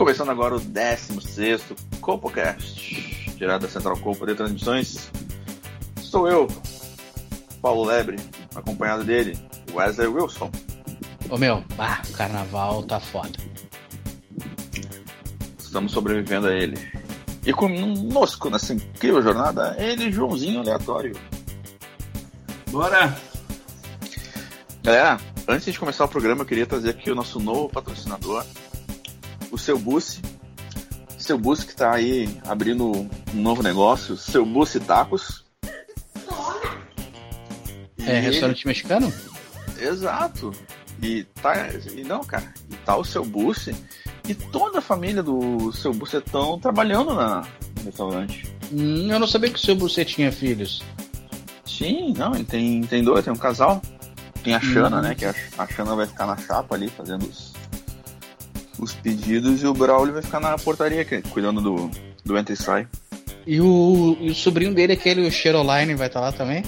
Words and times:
Começando 0.00 0.30
agora 0.30 0.56
o 0.56 0.60
16 0.60 1.62
CopoCast, 2.00 3.34
direto 3.36 3.60
da 3.60 3.68
Central 3.68 3.98
Copa 3.98 4.24
de 4.24 4.34
Transmissões. 4.34 5.10
Sou 6.00 6.26
eu, 6.26 6.48
Paulo 7.60 7.84
Lebre, 7.84 8.16
acompanhado 8.54 9.04
dele, 9.04 9.38
Wesley 9.74 10.08
Wilson. 10.08 10.50
Ô 11.28 11.36
meu, 11.36 11.62
bah, 11.76 12.00
o 12.08 12.12
carnaval 12.14 12.82
tá 12.84 12.98
foda. 12.98 13.38
Estamos 15.58 15.92
sobrevivendo 15.92 16.46
a 16.46 16.54
ele. 16.54 16.78
E 17.44 17.52
conosco 17.52 18.48
nessa 18.48 18.72
incrível 18.72 19.20
jornada, 19.20 19.76
ele, 19.78 20.10
Joãozinho 20.10 20.60
Aleatório. 20.60 21.14
Bora! 22.70 23.14
Galera, 24.82 25.20
antes 25.46 25.70
de 25.70 25.78
começar 25.78 26.06
o 26.06 26.08
programa, 26.08 26.40
eu 26.40 26.46
queria 26.46 26.64
trazer 26.64 26.88
aqui 26.88 27.10
o 27.10 27.14
nosso 27.14 27.38
novo 27.38 27.68
patrocinador, 27.68 28.46
o 29.50 29.58
Seu 29.58 29.78
Bussi. 29.78 30.20
Seu 31.18 31.38
Bussi 31.38 31.66
que 31.66 31.72
está 31.72 31.92
aí 31.92 32.38
abrindo 32.46 32.90
um 32.90 33.08
novo 33.34 33.62
negócio, 33.62 34.16
Seu 34.16 34.44
Bussi 34.44 34.80
Tacos. 34.80 35.44
É 38.06 38.16
E- 38.16 38.20
restaurante 38.20 38.66
mexicano? 38.66 39.12
Exato. 39.78 40.52
E 41.02 41.24
tá. 41.42 41.54
E 41.94 42.02
não, 42.04 42.20
cara. 42.24 42.52
E 42.70 42.76
tá 42.76 42.96
o 42.96 43.04
Seu 43.04 43.24
Bussi 43.24 43.74
e 44.28 44.34
toda 44.34 44.78
a 44.78 44.82
família 44.82 45.22
do 45.22 45.72
Seu 45.72 45.92
Bussi 45.92 46.16
estão 46.16 46.58
trabalhando 46.58 47.14
na, 47.14 47.42
no 47.78 47.84
restaurante. 47.84 48.46
Hum, 48.72 49.10
eu 49.10 49.18
não 49.18 49.26
sabia 49.26 49.50
que 49.50 49.56
o 49.56 49.60
seu 49.60 49.74
Bucê 49.74 50.04
tinha 50.04 50.30
filhos. 50.30 50.80
Sim, 51.66 52.14
não, 52.16 52.34
ele 52.34 52.44
tem, 52.44 52.82
tem 52.82 53.02
dois, 53.02 53.24
tem 53.24 53.32
um 53.32 53.36
casal. 53.36 53.82
Tem 54.44 54.54
a 54.54 54.60
Xana, 54.60 55.02
né? 55.02 55.14
Que 55.14 55.24
a, 55.24 55.34
a 55.58 55.66
Xana 55.66 55.96
vai 55.96 56.06
ficar 56.06 56.26
na 56.26 56.36
chapa 56.36 56.76
ali 56.76 56.88
fazendo 56.88 57.24
os, 57.24 57.49
os 58.80 58.94
pedidos 58.94 59.62
e 59.62 59.66
o 59.66 59.74
Braulio 59.74 60.14
vai 60.14 60.22
ficar 60.22 60.40
na 60.40 60.56
portaria 60.56 61.04
cuidando 61.30 61.60
do, 61.60 61.90
do 62.24 62.38
entra 62.38 62.54
e 62.54 62.56
sai. 62.56 62.88
E 63.46 63.60
o, 63.60 64.16
e 64.20 64.30
o 64.30 64.34
sobrinho 64.34 64.74
dele, 64.74 64.92
aquele 64.92 65.26
o 65.26 65.30
Cheroline, 65.30 65.94
vai 65.94 66.06
estar 66.06 66.20
lá 66.20 66.32
também? 66.32 66.62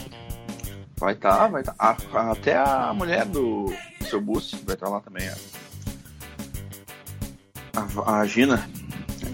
Vai 0.98 1.14
tá, 1.14 1.48
vai 1.48 1.62
tá. 1.62 1.74
A- 1.78 1.96
a- 2.14 2.32
até 2.32 2.56
a 2.56 2.92
mulher 2.94 3.24
do 3.26 3.72
seu 4.08 4.20
Bus 4.20 4.54
vai 4.64 4.74
estar 4.74 4.88
lá 4.88 5.00
também. 5.00 5.28
A, 7.74 8.20
a 8.20 8.26
Gina, 8.26 8.68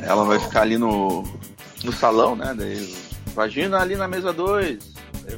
ela 0.03 0.25
vai 0.25 0.39
ficar 0.39 0.63
ali 0.63 0.79
no, 0.79 1.23
no 1.85 1.93
salão, 1.93 2.37
né? 2.37 2.55
Daí, 2.57 2.97
Vagina 3.35 3.79
ali 3.79 3.97
na 3.97 4.09
mesa 4.09 4.33
2. 4.33 4.79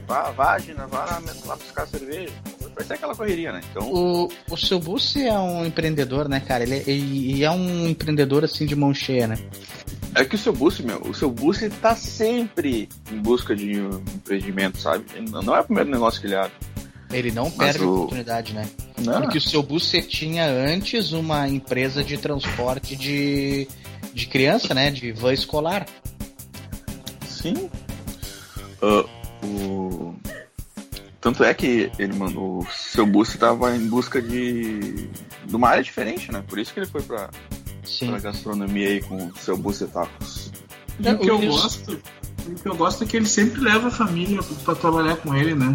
Vá, 0.06 0.30
Vagina, 0.30 0.86
vá 0.86 1.04
lá, 1.04 1.22
lá 1.46 1.56
buscar 1.56 1.86
cerveja. 1.86 2.32
Vai 2.80 2.86
ser 2.86 2.94
aquela 2.94 3.14
correria, 3.14 3.52
né? 3.52 3.60
Então, 3.70 3.92
O, 3.92 4.28
o 4.50 4.56
seu 4.56 4.80
Bucê 4.80 5.24
é 5.26 5.38
um 5.38 5.66
empreendedor, 5.66 6.30
né, 6.30 6.40
cara? 6.40 6.62
Ele, 6.62 6.76
é- 6.76 6.84
e, 6.90 7.34
e 7.36 7.44
é 7.44 7.50
um 7.50 7.86
empreendedor 7.86 8.42
assim 8.42 8.64
de 8.64 8.74
mão 8.74 8.94
cheia, 8.94 9.26
né? 9.26 9.36
é 10.14 10.24
que 10.24 10.34
o 10.34 10.38
seu 10.38 10.52
Bus, 10.52 10.80
meu, 10.80 10.98
o 11.02 11.12
seu 11.14 11.30
Bus 11.30 11.60
ele 11.62 11.74
tá 11.80 11.94
sempre 11.94 12.88
em 13.12 13.18
busca 13.18 13.54
de 13.54 13.80
um 13.80 14.02
empreendimento, 14.14 14.78
sabe? 14.80 15.04
Ele 15.14 15.30
Não 15.30 15.54
é 15.54 15.60
o 15.60 15.64
primeiro 15.64 15.90
negócio 15.90 16.20
que 16.20 16.26
ele 16.26 16.34
abre. 16.36 16.52
Ele 17.12 17.30
não 17.30 17.50
perde 17.50 17.84
o- 17.84 17.94
oportunidade, 17.96 18.52
né? 18.54 18.66
Não, 18.98 19.20
Porque 19.20 19.36
o 19.38 19.40
seu 19.42 19.62
Bucê 19.62 20.00
tinha 20.02 20.46
antes 20.46 21.12
uma 21.12 21.46
empresa 21.48 22.02
de 22.02 22.16
transporte 22.16 22.96
de, 22.96 23.68
de 24.14 24.26
criança, 24.26 24.72
né? 24.74 24.90
De 24.90 25.12
van 25.12 25.32
escolar. 25.34 25.86
Sim. 27.26 27.70
Ah, 28.82 29.04
o... 29.44 30.14
Tanto 31.20 31.44
é 31.44 31.52
que 31.52 31.90
ele 31.98 32.14
mandou. 32.14 32.60
O 32.60 32.66
seu 32.72 33.04
Bus 33.06 33.28
estava 33.30 33.76
em 33.76 33.86
busca 33.86 34.22
de. 34.22 35.08
de 35.46 35.54
uma 35.56 35.68
área 35.68 35.82
diferente, 35.82 36.32
né? 36.32 36.42
Por 36.48 36.58
isso 36.58 36.72
que 36.72 36.80
ele 36.80 36.86
foi 36.86 37.02
pra, 37.02 37.28
Sim. 37.84 38.08
pra 38.08 38.18
gastronomia 38.20 38.88
aí 38.88 39.02
com 39.02 39.16
o 39.26 39.36
seu 39.36 39.56
Bus 39.56 39.80
e 39.82 39.86
tacos. 39.86 40.50
E 40.98 41.08
o 41.10 41.18
que 41.18 41.30
eu 41.30 41.38
Os- 41.38 41.44
gosto, 41.62 42.00
o 42.46 42.54
que 42.54 42.68
eu 42.68 42.74
gosto 42.76 43.04
é 43.04 43.06
que 43.06 43.16
ele 43.16 43.26
sempre 43.26 43.60
leva 43.60 43.88
a 43.88 43.90
família 43.90 44.40
pra 44.64 44.74
trabalhar 44.74 45.16
com 45.16 45.34
ele, 45.34 45.54
né? 45.54 45.74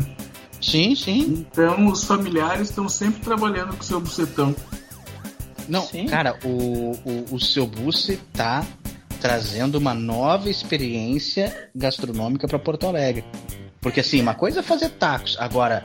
Sim, 0.61 0.95
sim. 0.95 1.45
Então 1.51 1.87
os 1.87 2.03
familiares 2.05 2.69
estão 2.69 2.89
sempre 2.89 3.21
trabalhando 3.21 3.75
com 3.75 3.81
o 3.81 3.85
seu 3.85 3.99
bucetão. 3.99 4.55
Não, 5.67 5.81
Sim. 5.81 6.05
cara, 6.05 6.37
o, 6.43 6.91
o, 7.03 7.25
o 7.35 7.39
seu 7.39 7.65
Busse 7.65 8.17
tá 8.33 8.65
trazendo 9.19 9.75
uma 9.79 9.93
nova 9.95 10.47
experiência 10.49 11.69
gastronômica 11.75 12.47
para 12.47 12.59
Porto 12.59 12.85
Alegre. 12.87 13.23
Porque 13.85 13.99
assim, 13.99 14.19
uma 14.19 14.33
coisa 14.33 14.61
é 14.61 14.63
fazer 14.63 14.89
tacos, 14.89 15.37
agora 15.39 15.83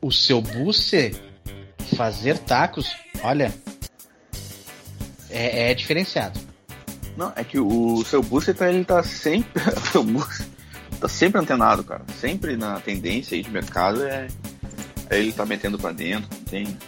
o 0.00 0.10
seu 0.10 0.40
Busse 0.40 1.14
fazer 1.94 2.38
tacos, 2.38 2.96
olha, 3.22 3.54
é, 5.28 5.70
é 5.70 5.74
diferenciado. 5.74 6.40
Não, 7.18 7.34
é 7.36 7.44
que 7.44 7.60
o 7.60 8.02
seu 8.06 8.22
Bus 8.22 8.46
tá, 8.46 8.72
ele 8.72 8.82
tá 8.82 9.02
sempre. 9.02 9.60
o 9.76 9.92
seu 9.92 10.02
Bus 10.02 10.40
tá 10.98 11.06
sempre 11.06 11.38
antenado, 11.38 11.84
cara. 11.84 12.02
Sempre 12.18 12.56
na 12.56 12.80
tendência 12.80 13.36
aí 13.36 13.42
de 13.42 13.50
mercado 13.50 14.02
é. 14.02 14.26
é 15.10 15.18
ele 15.18 15.30
tá 15.30 15.44
metendo 15.44 15.78
pra 15.78 15.92
dentro, 15.92 16.30
não 16.32 16.44
tem. 16.44 16.78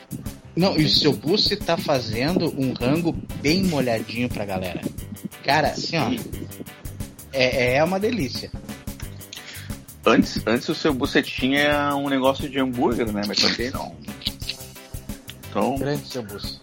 Não, 0.57 0.75
e 0.79 0.85
o 0.85 0.89
seu 0.89 1.13
Busse 1.13 1.55
tá 1.57 1.77
fazendo 1.77 2.47
um 2.59 2.73
rango 2.73 3.13
bem 3.43 3.63
molhadinho 3.65 4.31
pra 4.31 4.47
galera. 4.47 4.81
Cara, 5.45 5.69
assim, 5.69 5.99
ó, 5.99 6.11
é, 7.31 7.75
é 7.75 7.85
uma 7.85 8.01
delícia. 8.01 8.51
Antes, 10.07 10.41
antes 10.47 10.69
o 10.69 10.75
seu 10.75 10.95
Bus 10.95 11.13
tinha 11.25 11.95
um 11.97 12.09
negócio 12.09 12.49
de 12.49 12.61
hambúrguer, 12.61 13.13
né? 13.13 13.23
Mas 13.27 13.39
também 13.39 13.71
não. 13.73 13.97
Então, 15.51 15.77
Grande 15.77 16.07
seu 16.07 16.23
Busse. 16.23 16.61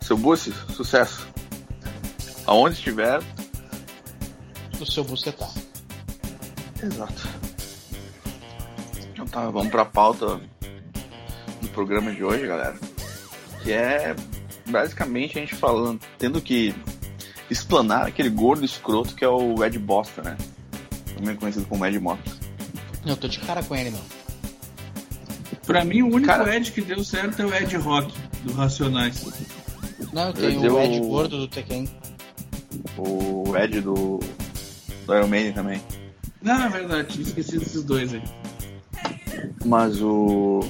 seu 0.00 0.16
Bus, 0.18 0.50
sucesso. 0.76 1.26
Aonde 2.46 2.74
estiver. 2.74 3.22
O 4.78 4.84
seu 4.84 5.02
Busse 5.04 5.32
tá. 5.32 5.48
Exato. 6.82 7.28
Então 9.12 9.26
tá, 9.26 9.48
vamos 9.48 9.70
pra 9.70 9.86
pauta 9.86 10.38
do 11.62 11.68
programa 11.68 12.12
de 12.12 12.22
hoje, 12.22 12.46
galera. 12.46 12.76
Que 13.62 13.72
é 13.72 14.14
basicamente 14.66 15.38
a 15.38 15.40
gente 15.40 15.54
falando, 15.54 15.98
tendo 16.18 16.42
que 16.42 16.74
explanar 17.50 18.06
aquele 18.06 18.28
gordo 18.28 18.66
escroto 18.66 19.14
que 19.14 19.24
é 19.24 19.28
o 19.28 19.64
Ed 19.64 19.78
Bosta, 19.78 20.20
né? 20.20 20.36
Também 21.16 21.36
conhecido 21.36 21.64
como 21.66 21.86
Ed 21.86 21.98
Mota. 21.98 22.33
Eu 23.06 23.16
tô 23.16 23.28
de 23.28 23.38
cara 23.40 23.62
com 23.62 23.74
ele, 23.76 23.90
meu. 23.90 24.00
Pra 25.66 25.84
mim, 25.84 26.02
o 26.02 26.06
único 26.06 26.26
Cara- 26.26 26.56
Ed 26.56 26.70
que 26.72 26.80
deu 26.80 27.02
certo 27.04 27.40
é 27.40 27.46
o 27.46 27.54
Ed 27.54 27.76
Rock, 27.76 28.12
do 28.42 28.52
Racionais. 28.52 29.24
Não, 30.12 30.32
tem 30.32 30.58
o 30.58 30.80
Ed 30.80 31.00
Gordo 31.00 31.38
do 31.38 31.48
Tekken. 31.48 31.88
O 32.98 33.56
Ed 33.56 33.80
do, 33.80 34.20
do 35.06 35.14
Iron 35.14 35.28
Maiden 35.28 35.52
também. 35.52 35.80
Não, 36.42 36.64
é 36.64 36.68
verdade, 36.68 37.22
esqueci 37.22 37.58
desses 37.58 37.82
dois 37.82 38.12
aí. 38.12 38.22
Mas 39.64 40.00
o. 40.02 40.60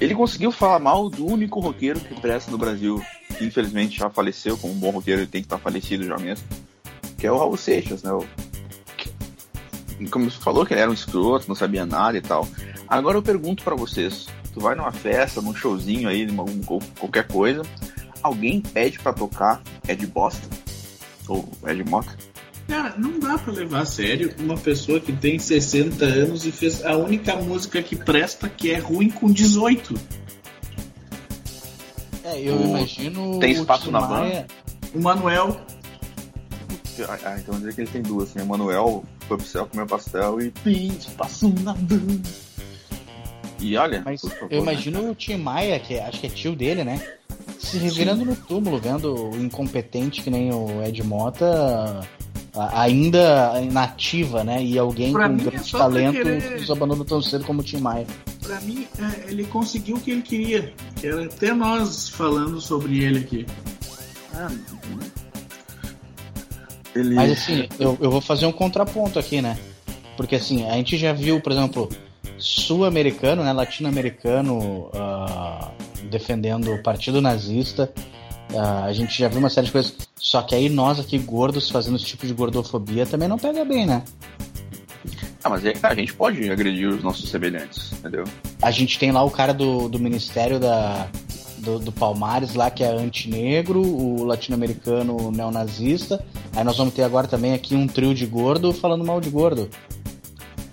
Ele 0.00 0.14
conseguiu 0.14 0.52
falar 0.52 0.78
mal 0.78 1.08
do 1.08 1.26
único 1.26 1.60
roqueiro 1.60 1.98
que 1.98 2.20
presta 2.20 2.50
no 2.50 2.58
Brasil, 2.58 3.02
que 3.36 3.44
infelizmente 3.44 3.98
já 3.98 4.08
faleceu, 4.10 4.56
como 4.56 4.72
um 4.72 4.78
bom 4.78 4.90
roqueiro 4.90 5.22
ele 5.22 5.26
tem 5.28 5.40
que 5.40 5.46
estar 5.46 5.58
falecido 5.58 6.04
já 6.04 6.16
mesmo, 6.18 6.46
que 7.16 7.26
é 7.26 7.32
o 7.32 7.38
Raul 7.38 7.56
Seixas, 7.56 8.02
né? 8.02 8.12
O... 8.12 8.24
Como 10.10 10.30
você 10.30 10.38
falou 10.38 10.64
que 10.64 10.72
ele 10.74 10.80
era 10.80 10.90
um 10.90 10.94
escroto, 10.94 11.46
não 11.48 11.54
sabia 11.54 11.84
nada 11.84 12.16
e 12.16 12.20
tal. 12.20 12.46
Agora 12.86 13.16
eu 13.18 13.22
pergunto 13.22 13.62
pra 13.64 13.74
vocês, 13.74 14.26
tu 14.54 14.60
vai 14.60 14.74
numa 14.74 14.92
festa, 14.92 15.40
num 15.42 15.54
showzinho 15.54 16.08
aí, 16.08 16.24
numa, 16.26 16.44
um- 16.44 16.60
qualquer 16.98 17.26
coisa, 17.26 17.62
alguém 18.22 18.60
pede 18.60 18.98
pra 18.98 19.12
tocar 19.12 19.60
Ed 19.88 20.06
Bosta? 20.06 20.46
Ou 21.28 21.48
Ed 21.66 21.84
Mota? 21.84 22.16
Cara, 22.68 22.94
não 22.98 23.18
dá 23.18 23.36
pra 23.38 23.52
levar 23.52 23.80
a 23.80 23.86
sério 23.86 24.34
uma 24.38 24.56
pessoa 24.56 25.00
que 25.00 25.12
tem 25.12 25.38
60 25.38 26.04
anos 26.04 26.44
e 26.46 26.52
fez 26.52 26.84
a 26.84 26.96
única 26.96 27.34
música 27.36 27.82
que 27.82 27.96
presta 27.96 28.48
que 28.48 28.70
é 28.72 28.78
ruim 28.78 29.08
com 29.10 29.30
18. 29.32 29.94
É, 32.24 32.40
eu 32.40 32.56
O- 32.56 32.68
imagino. 32.78 33.38
tem 33.40 33.52
o 33.56 33.60
espaço 33.60 33.90
na 33.90 34.00
Maia- 34.00 34.46
O 34.94 35.00
Manuel, 35.00 35.60
Ah, 37.24 37.36
então 37.38 37.54
dizer 37.58 37.74
que 37.74 37.80
ele 37.82 37.90
tem 37.90 38.02
duas, 38.02 38.34
né? 38.34 38.42
Manuel 38.42 39.04
foi 39.28 39.36
pro 39.36 39.46
céu 39.46 39.66
comer 39.66 39.86
pastel 39.86 40.40
e 40.40 40.50
tem 40.50 40.88
espaço 40.88 41.48
na 41.62 41.72
van. 41.74 42.20
E 43.60 43.76
olha, 43.76 44.02
Mas 44.04 44.20
por 44.20 44.30
favor, 44.30 44.52
eu 44.52 44.64
né, 44.64 44.72
imagino 44.72 45.10
o 45.10 45.14
Tim 45.14 45.36
Maia, 45.36 45.78
que 45.80 45.94
é- 45.94 46.04
acho 46.06 46.20
que 46.20 46.26
é 46.26 46.30
tio 46.30 46.54
dele, 46.56 46.82
né? 46.84 47.00
se 47.58 47.76
revirando 47.76 48.24
no 48.24 48.36
túmulo, 48.36 48.78
vendo 48.78 49.30
o 49.30 49.36
incompetente 49.36 50.22
que 50.22 50.30
nem 50.30 50.52
o 50.52 50.82
Ed 50.84 51.02
Mota 51.02 52.00
ainda 52.72 53.60
nativa, 53.72 54.42
né? 54.44 54.62
E 54.62 54.78
alguém 54.78 55.12
Pra 55.12 55.28
com 55.28 55.34
mim 55.34 55.44
grande 55.44 55.70
talento 55.72 56.12
querer- 56.12 56.60
nos 56.60 56.70
abandonou 56.70 57.04
tão 57.04 57.20
cedo 57.20 57.44
como 57.44 57.60
o 57.60 57.64
Tim 57.64 57.78
Maia. 57.78 58.06
Pra 58.42 58.60
mim, 58.60 58.86
é, 58.98 59.30
ele 59.30 59.44
conseguiu 59.44 59.96
o 59.96 60.00
que 60.00 60.12
ele 60.12 60.22
queria. 60.22 60.72
Que 61.00 61.08
era 61.08 61.24
até 61.24 61.52
nós 61.52 62.08
falando 62.08 62.60
sobre 62.60 63.04
ele 63.04 63.18
aqui. 63.18 63.46
Ele... 66.98 67.14
Mas 67.14 67.32
assim, 67.32 67.68
eu, 67.78 67.96
eu 68.00 68.10
vou 68.10 68.20
fazer 68.20 68.46
um 68.46 68.52
contraponto 68.52 69.18
aqui, 69.18 69.40
né? 69.40 69.58
Porque 70.16 70.36
assim, 70.36 70.68
a 70.68 70.74
gente 70.74 70.96
já 70.96 71.12
viu, 71.12 71.40
por 71.40 71.52
exemplo, 71.52 71.88
sul-americano, 72.38 73.44
né, 73.44 73.52
latino-americano 73.52 74.90
ah, 74.94 75.70
defendendo 76.10 76.72
o 76.72 76.82
partido 76.82 77.20
nazista. 77.20 77.92
Ah, 78.54 78.84
a 78.84 78.92
gente 78.92 79.18
já 79.18 79.28
viu 79.28 79.38
uma 79.38 79.50
série 79.50 79.66
de 79.66 79.72
coisas. 79.72 79.94
Só 80.16 80.42
que 80.42 80.54
aí 80.54 80.68
nós 80.68 80.98
aqui 80.98 81.18
gordos 81.18 81.70
fazendo 81.70 81.96
esse 81.96 82.04
tipo 82.04 82.26
de 82.26 82.34
gordofobia 82.34 83.06
também 83.06 83.28
não 83.28 83.38
pega 83.38 83.64
bem, 83.64 83.86
né? 83.86 84.02
Ah, 85.44 85.50
mas 85.50 85.64
é 85.64 85.72
que 85.72 85.86
a 85.86 85.94
gente 85.94 86.12
pode 86.14 86.50
agredir 86.50 86.88
os 86.88 87.02
nossos 87.02 87.30
semelhantes, 87.30 87.92
entendeu? 87.92 88.24
A 88.60 88.70
gente 88.72 88.98
tem 88.98 89.12
lá 89.12 89.22
o 89.22 89.30
cara 89.30 89.54
do, 89.54 89.88
do 89.88 89.98
Ministério 89.98 90.58
da, 90.58 91.08
do, 91.68 91.78
do 91.78 91.92
Palmares 91.92 92.54
lá, 92.54 92.70
que 92.70 92.82
é 92.82 92.88
antinegro, 92.88 93.80
o 93.80 94.24
latino-americano 94.24 95.30
neonazista. 95.30 96.24
Aí 96.56 96.64
nós 96.64 96.78
vamos 96.78 96.94
ter 96.94 97.02
agora 97.02 97.28
também 97.28 97.52
aqui 97.52 97.74
um 97.74 97.86
trio 97.86 98.14
de 98.14 98.24
gordo 98.24 98.72
falando 98.72 99.04
mal 99.04 99.20
de 99.20 99.28
gordo. 99.28 99.68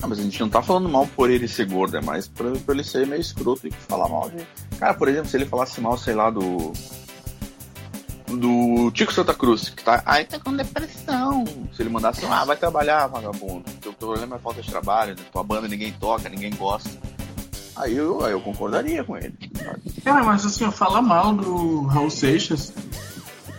Ah, 0.01 0.07
mas 0.07 0.19
a 0.19 0.23
gente 0.23 0.39
não 0.39 0.49
tá 0.49 0.61
falando 0.61 0.87
mal 0.87 1.07
por 1.07 1.29
ele 1.29 1.47
ser 1.47 1.67
gordo, 1.67 1.97
é 1.97 2.01
mais 2.01 2.27
por, 2.27 2.57
por 2.59 2.75
ele 2.75 2.83
ser 2.83 3.05
meio 3.07 3.21
escroto 3.21 3.67
e 3.67 3.71
falar 3.71 4.07
mal 4.07 4.29
de. 4.29 4.45
Cara, 4.77 4.93
por 4.93 5.07
exemplo, 5.07 5.29
se 5.29 5.35
ele 5.35 5.45
falasse 5.45 5.81
mal, 5.81 5.97
sei 5.97 6.13
lá, 6.13 6.29
do. 6.29 6.71
Do 8.27 8.91
Tico 8.91 9.13
Santa 9.13 9.33
Cruz, 9.33 9.69
que 9.69 9.83
tá. 9.83 10.01
Ai, 10.05 10.25
tá 10.25 10.39
com 10.39 10.55
depressão. 10.55 11.45
Se 11.73 11.81
ele 11.81 11.89
mandasse, 11.89 12.25
ah, 12.25 12.43
vai 12.43 12.57
trabalhar, 12.57 13.07
vagabundo. 13.07 13.63
Teu 13.81 13.93
problema 13.93 14.35
é 14.35 14.39
falta 14.39 14.61
de 14.61 14.69
trabalho, 14.69 15.15
né? 15.15 15.23
tua 15.31 15.43
banda 15.43 15.67
ninguém 15.67 15.91
toca, 15.93 16.27
ninguém 16.27 16.51
gosta. 16.55 16.89
Aí 17.75 17.95
eu, 17.95 18.23
aí 18.23 18.31
eu 18.31 18.41
concordaria 18.41 19.03
com 19.03 19.17
ele. 19.17 19.33
Cara, 20.03 20.23
mas 20.23 20.45
assim, 20.45 20.69
falar 20.71 21.01
mal 21.01 21.33
do 21.33 21.81
Raul 21.83 22.09
Seixas 22.09 22.73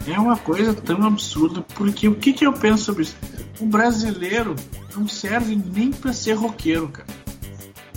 é 0.06 0.19
uma 0.19 0.37
coisa 0.37 0.72
tão 0.75 1.02
absurda, 1.04 1.62
porque 1.75 2.06
o 2.08 2.14
que, 2.14 2.32
que 2.32 2.46
eu 2.46 2.52
penso 2.52 2.84
sobre 2.84 3.02
isso? 3.02 3.16
O 3.60 3.66
brasileiro 3.66 4.54
não 4.94 5.08
serve 5.08 5.56
nem 5.75 5.90
pra 5.90 6.12
ser 6.12 6.34
roqueiro, 6.34 6.88
cara. 6.88 7.08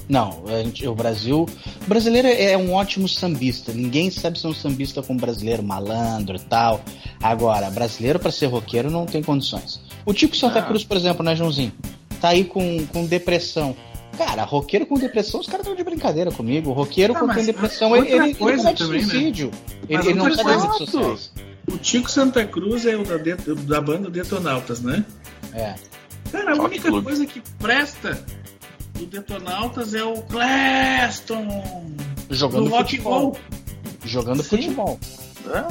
Não, 0.08 0.44
gente- 0.64 0.88
o 0.88 0.96
Brasil. 0.96 1.46
O 1.86 1.88
brasileiro 1.88 2.28
é 2.28 2.58
um 2.58 2.74
ótimo 2.74 3.08
sambista. 3.08 3.72
Ninguém 3.72 4.10
sabe 4.10 4.40
ser 4.40 4.48
um 4.48 4.54
sambista 4.56 5.04
como 5.04 5.20
brasileiro, 5.20 5.62
malandro 5.62 6.36
e 6.36 6.40
tal. 6.40 6.82
Agora, 7.22 7.70
brasileiro 7.70 8.18
pra 8.18 8.32
ser 8.32 8.48
roqueiro 8.48 8.90
não 8.90 9.06
tem 9.06 9.22
condições. 9.22 9.80
O 10.06 10.12
Tico 10.14 10.36
Santa 10.36 10.60
Ah. 10.60 10.64
Cruz, 10.64 10.84
por 10.84 10.98
exemplo, 10.98 11.24
né, 11.24 11.36
Joãozinho? 11.36 11.72
Tá 12.20 12.30
aí 12.30 12.44
com, 12.44 12.84
com 12.88 13.06
depressão. 13.06 13.76
Cara, 14.20 14.44
roqueiro 14.44 14.86
com 14.86 14.96
depressão, 15.00 15.40
os 15.40 15.48
caras 15.48 15.62
estão 15.62 15.76
de 15.76 15.84
brincadeira 15.84 16.30
comigo. 16.30 16.70
O 16.70 16.74
roqueiro 16.74 17.16
Ah, 17.16 17.20
com 17.22 17.28
depressão, 17.46 17.96
ele, 17.96 18.08
ele, 18.12 18.24
ele 18.26 18.36
comete 18.36 18.84
também, 18.84 19.02
né? 19.02 19.08
suicídio. 19.08 19.50
Ele, 19.88 19.98
Mas 19.98 20.06
ele 20.06 20.14
não 20.16 20.26
coisa- 20.26 20.44
redes 20.44 20.78
sociais. 20.78 21.32
O 21.72 21.78
Tico 21.78 22.12
Santa 22.12 22.44
Cruz 22.46 22.86
é 22.86 22.98
o 22.98 23.04
da, 23.06 23.16
det- 23.18 23.56
da 23.66 23.80
banda 23.80 24.10
Detonautas, 24.10 24.82
né? 24.82 25.06
É. 25.54 25.74
Cara, 26.32 26.52
a 26.52 26.56
Rock 26.56 26.66
única 26.66 26.90
Club. 26.90 27.04
coisa 27.06 27.26
que 27.26 27.42
presta 27.60 28.22
do 28.96 29.06
Detonautas 29.06 29.94
é 29.94 30.04
o 30.04 30.22
Cleston 30.24 31.64
Jogando 32.30 32.70
futebol. 32.70 33.38
Jogando 34.04 34.44
Sim. 34.44 34.50
futebol. 34.58 35.00
É? 35.48 35.66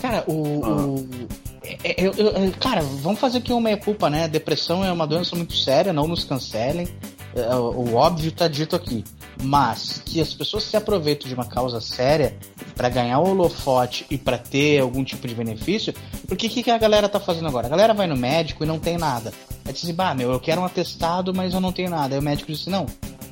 Cara, 0.00 0.24
o. 0.26 0.64
Ah. 0.64 0.68
o- 0.86 1.08
eu- 1.96 2.12
eu- 2.12 2.52
cara, 2.60 2.80
vamos 2.82 3.18
fazer 3.18 3.38
aqui 3.38 3.52
uma 3.52 3.60
meia-culpa, 3.60 4.08
né? 4.08 4.28
Depressão 4.28 4.84
é 4.84 4.92
uma 4.92 5.06
doença 5.06 5.34
muito 5.36 5.54
séria, 5.56 5.92
não 5.92 6.06
nos 6.06 6.24
cancelem. 6.24 6.88
É, 7.34 7.54
o, 7.54 7.94
óbvio 7.94 8.32
tá 8.32 8.48
dito 8.48 8.74
aqui. 8.74 9.04
Mas 9.42 10.02
que 10.04 10.20
as 10.20 10.34
pessoas 10.34 10.64
se 10.64 10.76
aproveitam 10.76 11.28
de 11.28 11.34
uma 11.34 11.44
causa 11.44 11.80
séria 11.80 12.36
pra 12.74 12.88
ganhar 12.88 13.20
o 13.20 13.30
holofote 13.30 14.04
e 14.10 14.18
pra 14.18 14.36
ter 14.36 14.80
algum 14.80 15.04
tipo 15.04 15.28
de 15.28 15.34
benefício, 15.34 15.94
porque 16.26 16.48
o 16.48 16.50
que, 16.50 16.62
que 16.62 16.70
a 16.70 16.78
galera 16.78 17.08
tá 17.08 17.20
fazendo 17.20 17.46
agora? 17.46 17.66
A 17.68 17.70
galera 17.70 17.94
vai 17.94 18.08
no 18.08 18.16
médico 18.16 18.64
e 18.64 18.66
não 18.66 18.80
tem 18.80 18.98
nada. 18.98 19.32
Aí 19.64 19.72
diz 19.72 19.84
assim, 19.84 19.94
bah, 19.94 20.12
meu, 20.14 20.32
eu 20.32 20.40
quero 20.40 20.60
um 20.60 20.64
atestado, 20.64 21.32
mas 21.32 21.54
eu 21.54 21.60
não 21.60 21.70
tenho 21.70 21.90
nada. 21.90 22.16
Aí 22.16 22.18
o 22.18 22.22
médico 22.22 22.50
disse, 22.50 22.68
não, 22.68 22.86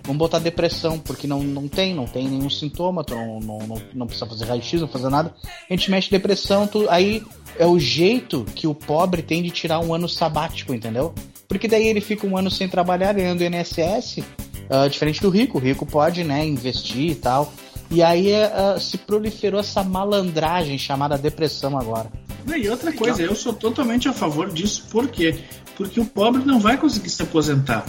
vamos 0.07 0.19
botar 0.19 0.39
depressão, 0.39 0.99
porque 0.99 1.27
não, 1.27 1.43
não 1.43 1.67
tem, 1.67 1.95
não 1.95 2.07
tem 2.07 2.29
nenhum 2.29 2.49
sintoma, 2.49 3.03
tu 3.03 3.15
não, 3.15 3.41
não, 3.41 3.59
não, 3.67 3.83
não 3.93 4.07
precisa 4.07 4.27
fazer 4.27 4.45
raio-x, 4.45 4.81
não 4.81 4.89
fazer 4.89 5.09
nada. 5.09 5.35
A 5.69 5.73
gente 5.73 5.91
mexe 5.91 6.11
depressão, 6.11 6.67
tu, 6.67 6.89
aí 6.89 7.23
é 7.59 7.67
o 7.67 7.79
jeito 7.79 8.45
que 8.55 8.67
o 8.67 8.75
pobre 8.75 9.23
tem 9.23 9.43
de 9.43 9.51
tirar 9.51 9.81
um 9.81 9.93
ano 9.93 10.09
sabático, 10.09 10.73
entendeu? 10.73 11.13
Porque 11.49 11.69
daí 11.69 11.89
ele 11.89 12.01
fica 12.01 12.27
um 12.27 12.37
ano 12.37 12.51
sem 12.51 12.69
trabalhar, 12.69 13.13
ganhando 13.13 13.43
INSS, 13.43 14.23
ah, 14.71 14.89
diferente 14.89 15.21
do 15.21 15.31
rico. 15.31 15.59
O 15.59 15.61
rico 15.61 15.85
pode, 15.85 16.25
né, 16.25 16.45
investir 16.45 17.11
e 17.11 17.15
tal. 17.15 17.53
E 17.91 18.03
aí 18.03 18.35
ah, 18.35 18.79
se 18.79 18.99
proliferou 18.99 19.61
essa 19.61 19.83
malandragem 19.83 20.79
chamada 20.79 21.17
depressão 21.19 21.79
agora. 21.79 22.11
E 22.57 22.69
outra 22.69 22.93
coisa, 22.93 23.23
eu 23.23 23.35
sou 23.35 23.53
totalmente 23.53 24.09
a 24.09 24.13
favor 24.13 24.51
disso, 24.53 24.87
por 24.91 25.09
quê? 25.09 25.37
Porque 25.77 26.01
o 26.01 26.07
pobre 26.07 26.45
não 26.45 26.61
vai 26.61 26.77
conseguir 26.77 27.11
se 27.11 27.23
aposentar. 27.23 27.85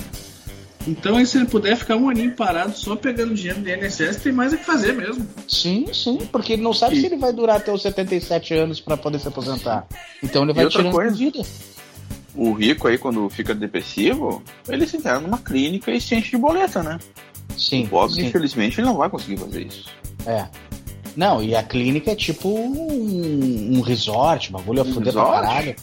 Então, 0.87 1.17
aí, 1.17 1.25
se 1.25 1.37
ele 1.37 1.45
puder 1.47 1.75
ficar 1.75 1.97
um 1.97 2.09
aninho 2.09 2.33
parado 2.33 2.71
só 2.77 2.95
pegando 2.95 3.33
dinheiro 3.33 3.59
do 3.59 3.69
INSS, 3.69 4.17
tem 4.23 4.31
mais 4.31 4.53
o 4.53 4.57
que 4.57 4.63
fazer 4.63 4.93
mesmo. 4.93 5.27
Sim, 5.47 5.85
sim, 5.93 6.19
porque 6.31 6.53
ele 6.53 6.61
não 6.61 6.73
sabe 6.73 6.95
E- 6.95 7.01
se 7.01 7.05
ele 7.07 7.17
vai 7.17 7.33
durar 7.33 7.57
até 7.57 7.71
os 7.73 7.81
77 7.81 8.53
anos 8.53 8.79
pra 8.79 8.95
poder 8.95 9.19
se 9.19 9.27
aposentar. 9.27 9.85
Então 10.23 10.43
ele 10.43 10.53
vai 10.53 10.63
outra 10.63 10.79
tirando 10.79 10.93
coisa? 10.93 11.15
vida. 11.15 11.41
O 12.33 12.53
rico 12.53 12.87
aí, 12.87 12.97
quando 12.97 13.27
fica 13.29 13.53
depressivo, 13.53 14.41
ele 14.69 14.87
se 14.87 14.95
interna 14.97 15.19
numa 15.19 15.39
clínica 15.39 15.91
e 15.91 15.99
se 15.99 16.15
enche 16.15 16.31
de 16.31 16.37
boleta, 16.37 16.81
né? 16.81 16.97
Sim, 17.57 17.85
o 17.85 17.89
pobre, 17.89 18.15
sim. 18.15 18.25
infelizmente, 18.27 18.79
ele 18.79 18.87
não 18.87 18.95
vai 18.97 19.09
conseguir 19.09 19.37
fazer 19.37 19.65
isso. 19.65 19.85
É. 20.25 20.47
Não, 21.15 21.41
e 21.43 21.55
a 21.55 21.63
clínica 21.63 22.11
é 22.11 22.15
tipo 22.15 22.47
um, 22.47 23.77
um 23.77 23.81
resort, 23.81 24.51
bagulho 24.51 24.81
a 24.81 24.85
Um 24.85 24.93
fuder 24.93 25.11
pra 25.11 25.25
caralho. 25.25 25.75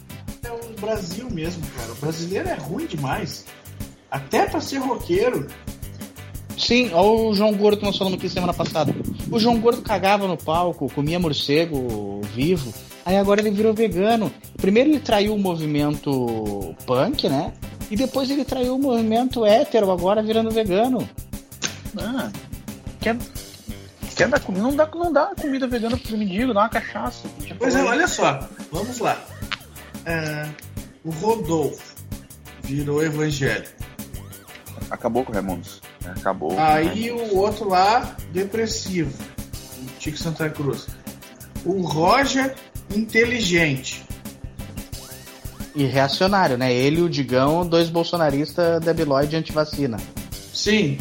É 0.44 0.50
o 0.52 0.80
Brasil 0.80 1.28
mesmo, 1.30 1.62
cara. 1.76 1.90
O 1.90 1.94
brasileiro 1.96 2.48
é 2.48 2.54
ruim 2.54 2.86
demais. 2.86 3.44
Até 4.14 4.46
pra 4.46 4.60
ser 4.60 4.78
roqueiro. 4.78 5.48
Sim, 6.56 6.92
olha 6.92 7.30
o 7.30 7.34
João 7.34 7.52
Gordo 7.52 7.78
que 7.78 7.84
nós 7.84 7.98
falamos 7.98 8.16
aqui 8.16 8.28
semana 8.28 8.54
passada. 8.54 8.94
O 9.28 9.40
João 9.40 9.58
Gordo 9.58 9.82
cagava 9.82 10.28
no 10.28 10.36
palco, 10.36 10.88
comia 10.94 11.18
morcego 11.18 12.20
vivo, 12.32 12.72
aí 13.04 13.16
agora 13.16 13.40
ele 13.40 13.50
virou 13.50 13.74
vegano. 13.74 14.32
Primeiro 14.56 14.90
ele 14.90 15.00
traiu 15.00 15.34
o 15.34 15.38
movimento 15.38 16.76
punk, 16.86 17.28
né? 17.28 17.52
E 17.90 17.96
depois 17.96 18.30
ele 18.30 18.44
traiu 18.44 18.76
o 18.76 18.78
movimento 18.78 19.44
hétero, 19.44 19.90
agora 19.90 20.22
virando 20.22 20.52
vegano. 20.52 21.08
Ah, 21.98 22.30
quer, 23.00 23.16
quer 24.14 24.28
dar 24.28 24.38
comida? 24.38 24.62
Não 24.62 24.76
dá, 24.76 24.88
não 24.94 25.12
dá 25.12 25.32
comida 25.34 25.66
vegana 25.66 25.96
pro 25.96 26.16
mendigo, 26.16 26.54
dá 26.54 26.60
uma 26.60 26.68
cachaça. 26.68 27.28
Pois 27.58 27.74
é, 27.74 27.82
olha 27.82 28.06
só. 28.06 28.48
Vamos 28.70 29.00
lá. 29.00 29.20
Ah, 30.06 30.48
o 31.04 31.10
Rodolfo 31.10 31.96
virou 32.62 33.02
evangélico. 33.02 33.93
Acabou 34.90 35.24
com 35.24 35.32
o 35.32 35.34
Raimundos. 35.34 35.80
né? 36.02 36.14
Acabou. 36.16 36.58
Aí 36.58 37.10
o 37.10 37.36
outro 37.36 37.68
lá, 37.68 38.16
depressivo. 38.32 39.12
O 39.82 39.86
Tico 39.98 40.16
Santa 40.18 40.48
Cruz. 40.50 40.86
O 41.64 41.80
Roger, 41.82 42.54
inteligente. 42.94 44.04
E 45.74 45.84
reacionário, 45.84 46.56
né? 46.56 46.72
Ele 46.72 47.00
e 47.00 47.02
o 47.02 47.08
Digão, 47.08 47.66
dois 47.66 47.88
bolsonaristas 47.88 48.80
debilóide 48.80 49.34
antivacina. 49.36 49.96
Sim. 50.52 50.98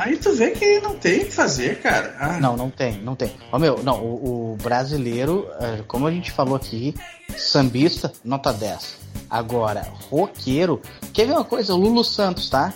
Aí 0.00 0.16
tu 0.16 0.32
vê 0.32 0.52
que 0.52 0.80
não 0.80 0.96
tem 0.96 1.20
o 1.20 1.24
que 1.26 1.30
fazer, 1.30 1.78
cara. 1.82 2.16
Ah, 2.18 2.40
Não, 2.40 2.56
não 2.56 2.70
tem, 2.70 3.02
não 3.02 3.14
tem. 3.14 3.30
Ó, 3.52 3.58
meu, 3.58 3.82
não, 3.82 4.02
o, 4.02 4.52
o 4.52 4.56
brasileiro, 4.56 5.46
eh, 5.60 5.82
como 5.86 6.06
a 6.06 6.10
gente 6.10 6.30
falou 6.32 6.56
aqui, 6.56 6.94
sambista, 7.36 8.10
nota 8.24 8.50
10. 8.50 8.96
Agora, 9.28 9.86
roqueiro, 10.08 10.80
quer 11.12 11.26
ver 11.26 11.34
uma 11.34 11.44
coisa? 11.44 11.74
O 11.74 11.76
Lulu 11.76 12.02
Santos, 12.02 12.48
tá? 12.48 12.72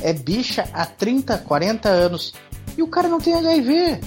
É 0.00 0.12
bicha 0.12 0.68
há 0.72 0.86
30, 0.86 1.38
40 1.38 1.88
anos. 1.88 2.32
E 2.76 2.82
o 2.82 2.86
cara 2.86 3.08
não 3.08 3.20
tem 3.20 3.34
HIV. 3.34 4.00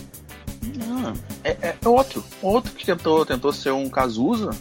Ah, 0.90 1.14
é, 1.44 1.58
é 1.62 1.76
outro. 1.86 2.24
Outro 2.42 2.72
que 2.72 2.86
tentou, 2.86 3.26
tentou 3.26 3.52
ser 3.52 3.72
um 3.74 3.90
Cazuza. 3.90 4.52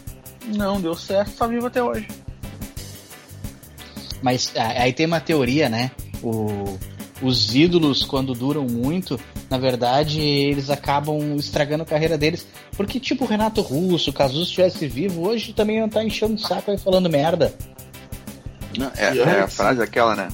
Não, 0.47 0.81
deu 0.81 0.95
certo, 0.95 1.31
tá 1.31 1.47
vivo 1.47 1.67
até 1.67 1.81
hoje. 1.81 2.09
Mas 4.21 4.51
ah, 4.57 4.81
aí 4.81 4.91
tem 4.91 5.05
uma 5.05 5.21
teoria, 5.21 5.69
né? 5.69 5.91
O, 6.21 6.77
os 7.21 7.53
ídolos, 7.55 8.03
quando 8.03 8.33
duram 8.33 8.65
muito, 8.65 9.19
na 9.49 9.57
verdade, 9.57 10.19
eles 10.19 10.69
acabam 10.69 11.35
estragando 11.35 11.83
a 11.83 11.85
carreira 11.85 12.17
deles. 12.17 12.45
Porque, 12.75 12.99
tipo, 12.99 13.25
o 13.25 13.27
Renato 13.27 13.61
Russo, 13.61 14.09
o 14.09 14.13
Cazuza 14.13 14.43
estivesse 14.43 14.87
vivo, 14.87 15.27
hoje 15.27 15.53
também 15.53 15.79
não 15.79 15.89
tá 15.89 16.03
enchendo 16.03 16.35
o 16.35 16.39
saco 16.39 16.71
aí 16.71 16.77
falando 16.77 17.09
merda. 17.09 17.53
Não, 18.77 18.91
é, 18.97 19.13
E 19.15 19.19
é 19.19 19.41
a 19.41 19.47
frase 19.47 19.81
aquela, 19.81 20.15
né? 20.15 20.29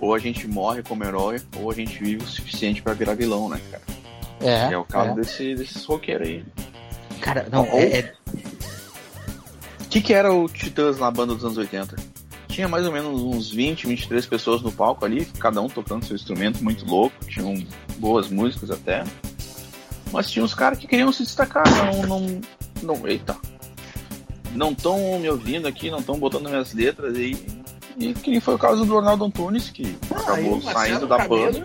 Ou 0.00 0.14
a 0.14 0.18
gente 0.18 0.46
morre 0.46 0.82
como 0.82 1.04
herói, 1.04 1.40
ou 1.56 1.70
a 1.70 1.74
gente 1.74 1.98
vive 2.02 2.22
o 2.22 2.26
suficiente 2.28 2.80
pra 2.80 2.94
virar 2.94 3.14
vilão, 3.14 3.48
né, 3.48 3.60
cara? 3.70 3.82
É, 4.40 4.68
Que 4.68 4.74
é 4.74 4.78
o 4.78 4.84
caso 4.84 5.10
é. 5.10 5.14
desse, 5.16 5.54
desses 5.56 5.84
roqueiros 5.84 6.28
aí. 6.28 6.44
Cara, 7.20 7.48
não, 7.50 7.68
Ou- 7.68 7.78
é, 7.78 7.98
é- 7.98 8.12
O 9.82 9.88
que, 9.90 10.00
que 10.00 10.12
era 10.14 10.32
o 10.32 10.48
Titãs 10.48 10.98
na 10.98 11.10
banda 11.10 11.34
dos 11.34 11.44
anos 11.44 11.56
80? 11.56 11.96
Tinha 12.58 12.66
mais 12.66 12.84
ou 12.84 12.90
menos 12.90 13.22
uns 13.22 13.50
20, 13.52 13.86
23 13.86 14.26
pessoas 14.26 14.60
no 14.62 14.72
palco 14.72 15.04
ali, 15.04 15.24
cada 15.38 15.60
um 15.60 15.68
tocando 15.68 16.04
seu 16.04 16.16
instrumento 16.16 16.60
muito 16.60 16.84
louco, 16.84 17.14
tinham 17.24 17.54
boas 17.98 18.28
músicas 18.30 18.68
até. 18.68 19.04
Mas 20.10 20.28
tinha 20.28 20.44
uns 20.44 20.54
caras 20.54 20.76
que 20.76 20.88
queriam 20.88 21.12
se 21.12 21.22
destacar, 21.22 21.62
não. 22.08 22.18
não, 22.18 22.40
não 22.82 23.06
eita. 23.06 23.36
Não 24.56 24.72
estão 24.72 25.20
me 25.20 25.30
ouvindo 25.30 25.68
aqui, 25.68 25.88
não 25.88 26.00
estão 26.00 26.18
botando 26.18 26.48
minhas 26.48 26.74
letras 26.74 27.14
aí. 27.14 27.40
E 27.96 28.12
que 28.12 28.40
foi 28.40 28.56
o 28.56 28.58
caso 28.58 28.84
do 28.84 28.92
Ronaldo 28.92 29.26
Antunes, 29.26 29.70
que 29.70 29.96
acabou 30.10 30.34
Aí 30.34 30.48
o 30.48 30.50
Marcelo 30.64 30.74
saindo 30.74 31.06
da 31.06 31.28
banda. 31.28 31.64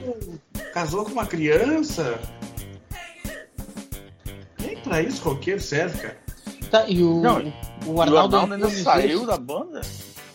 Casou 0.76 1.06
com 1.06 1.14
uma 1.14 1.26
criança. 1.26 2.20
Nem 4.60 4.78
pra 4.78 5.02
isso 5.02 5.24
roqueiro 5.24 5.60
serve, 5.60 5.98
cara. 5.98 6.18
tá, 6.70 6.86
e 6.88 7.02
o, 7.02 7.20
Não, 7.20 7.52
o 7.88 7.94
O 7.96 8.00
Arnaldo 8.00 8.36
Arnaldo 8.36 8.54
ainda 8.54 8.68
Antunes, 8.68 8.84
saiu 8.84 9.26
da 9.26 9.38
banda 9.38 9.82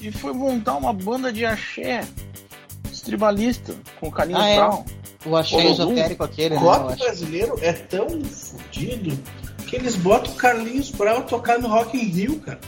e 0.01 0.11
foi 0.13 0.33
montar 0.33 0.77
uma 0.77 0.93
banda 0.93 1.33
de 1.33 1.45
axé 1.45 2.05
tribalista 3.05 3.75
com 3.99 4.09
o 4.09 4.13
Carlinhos 4.13 4.43
Ah, 4.43 4.49
é? 4.49 4.57
Brown. 4.57 4.85
o 5.25 5.31
Olodum. 5.31 5.61
esotérico 5.71 6.25
aquele, 6.25 6.57
O 6.57 6.61
né? 6.61 6.65
eu 6.67 6.71
rock 6.71 6.99
brasileiro 6.99 7.59
é 7.63 7.73
tão 7.73 8.07
fodido 8.25 9.19
que 9.67 9.77
eles 9.77 9.97
botam 9.97 10.33
o 10.33 10.37
Carlinhos 10.37 10.91
Brown 10.91 11.23
tocar 11.23 11.59
no 11.59 11.69
Rock 11.69 11.97
in 11.97 12.01
Rio, 12.11 12.39
cara. 12.41 12.61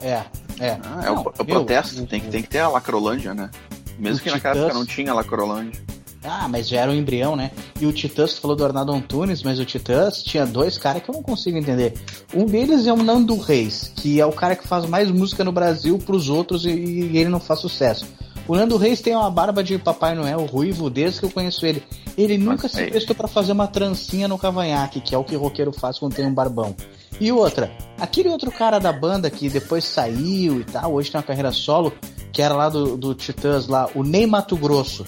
É, 0.00 0.22
é. 0.60 0.78
Ah, 0.84 1.02
é 1.04 1.10
o, 1.10 1.14
Não, 1.14 1.22
é 1.38 1.42
o 1.42 1.44
meu, 1.44 1.46
protesto, 1.46 2.02
o- 2.02 2.06
tem, 2.06 2.20
que- 2.20 2.28
tem 2.28 2.42
que 2.42 2.48
ter 2.48 2.58
a 2.58 2.68
Lacrolândia, 2.68 3.34
né? 3.34 3.50
Mesmo 3.98 4.18
o 4.18 4.22
que 4.22 4.30
naquela 4.30 4.54
Titãs- 4.54 4.64
época 4.70 4.78
não 4.78 4.86
tinha 4.86 5.14
Lacrolândia. 5.14 5.80
Ah, 6.24 6.48
mas 6.48 6.68
já 6.68 6.80
era 6.80 6.90
um 6.90 6.94
embrião, 6.94 7.36
né? 7.36 7.50
E 7.80 7.84
o 7.86 7.92
Titãs, 7.92 8.34
tu 8.34 8.40
falou 8.40 8.56
do 8.56 8.64
Arnaldo 8.64 8.92
Antunes, 8.92 9.42
mas 9.42 9.58
o 9.58 9.64
Titãs 9.64 10.22
tinha 10.22 10.46
dois 10.46 10.78
caras 10.78 11.02
que 11.02 11.10
eu 11.10 11.14
não 11.14 11.22
consigo 11.22 11.58
entender. 11.58 11.94
Um 12.34 12.46
deles 12.46 12.86
é 12.86 12.92
o 12.92 12.96
Nando 13.02 13.36
Reis, 13.38 13.92
que 13.94 14.18
é 14.20 14.24
o 14.26 14.32
cara 14.32 14.56
que 14.56 14.66
faz 14.66 14.86
mais 14.86 15.10
música 15.10 15.44
no 15.44 15.52
Brasil 15.52 15.98
pros 15.98 16.28
outros 16.30 16.64
e, 16.64 16.70
e 16.70 17.18
ele 17.18 17.28
não 17.28 17.38
faz 17.40 17.60
sucesso. 17.60 18.06
O 18.48 18.54
Nando 18.56 18.76
Reis 18.76 19.00
tem 19.00 19.14
uma 19.14 19.30
barba 19.30 19.62
de 19.64 19.78
Papai 19.78 20.14
Noel 20.14 20.44
ruivo 20.44 20.90
desde 20.90 21.20
que 21.20 21.26
eu 21.26 21.30
conheço 21.30 21.64
ele. 21.64 21.82
Ele 22.16 22.36
nunca 22.38 22.68
se 22.68 22.80
aí- 22.80 22.90
prestou 22.90 23.14
pra 23.16 23.26
fazer 23.28 23.52
uma 23.52 23.66
trancinha 23.66 24.28
no 24.28 24.38
cavanhaque, 24.38 25.00
que 25.00 25.14
é 25.14 25.18
o 25.18 25.24
que 25.24 25.34
roqueiro 25.36 25.72
faz 25.72 25.98
quando 25.98 26.14
tem 26.14 26.26
um 26.26 26.32
barbão. 26.34 26.74
E 27.20 27.30
outra, 27.32 27.70
aquele 27.98 28.28
outro 28.28 28.50
cara 28.50 28.78
da 28.78 28.92
banda 28.92 29.30
que 29.30 29.48
depois 29.48 29.84
saiu 29.84 30.60
e 30.60 30.64
tal, 30.64 30.92
hoje 30.94 31.10
tem 31.10 31.18
uma 31.18 31.26
carreira 31.26 31.52
solo, 31.52 31.92
que 32.32 32.42
era 32.42 32.54
lá 32.54 32.68
do, 32.68 32.96
do 32.96 33.14
Titãs 33.14 33.66
lá, 33.66 33.88
o 33.94 34.02
Ney 34.02 34.26
Mato 34.26 34.56
Grosso, 34.56 35.06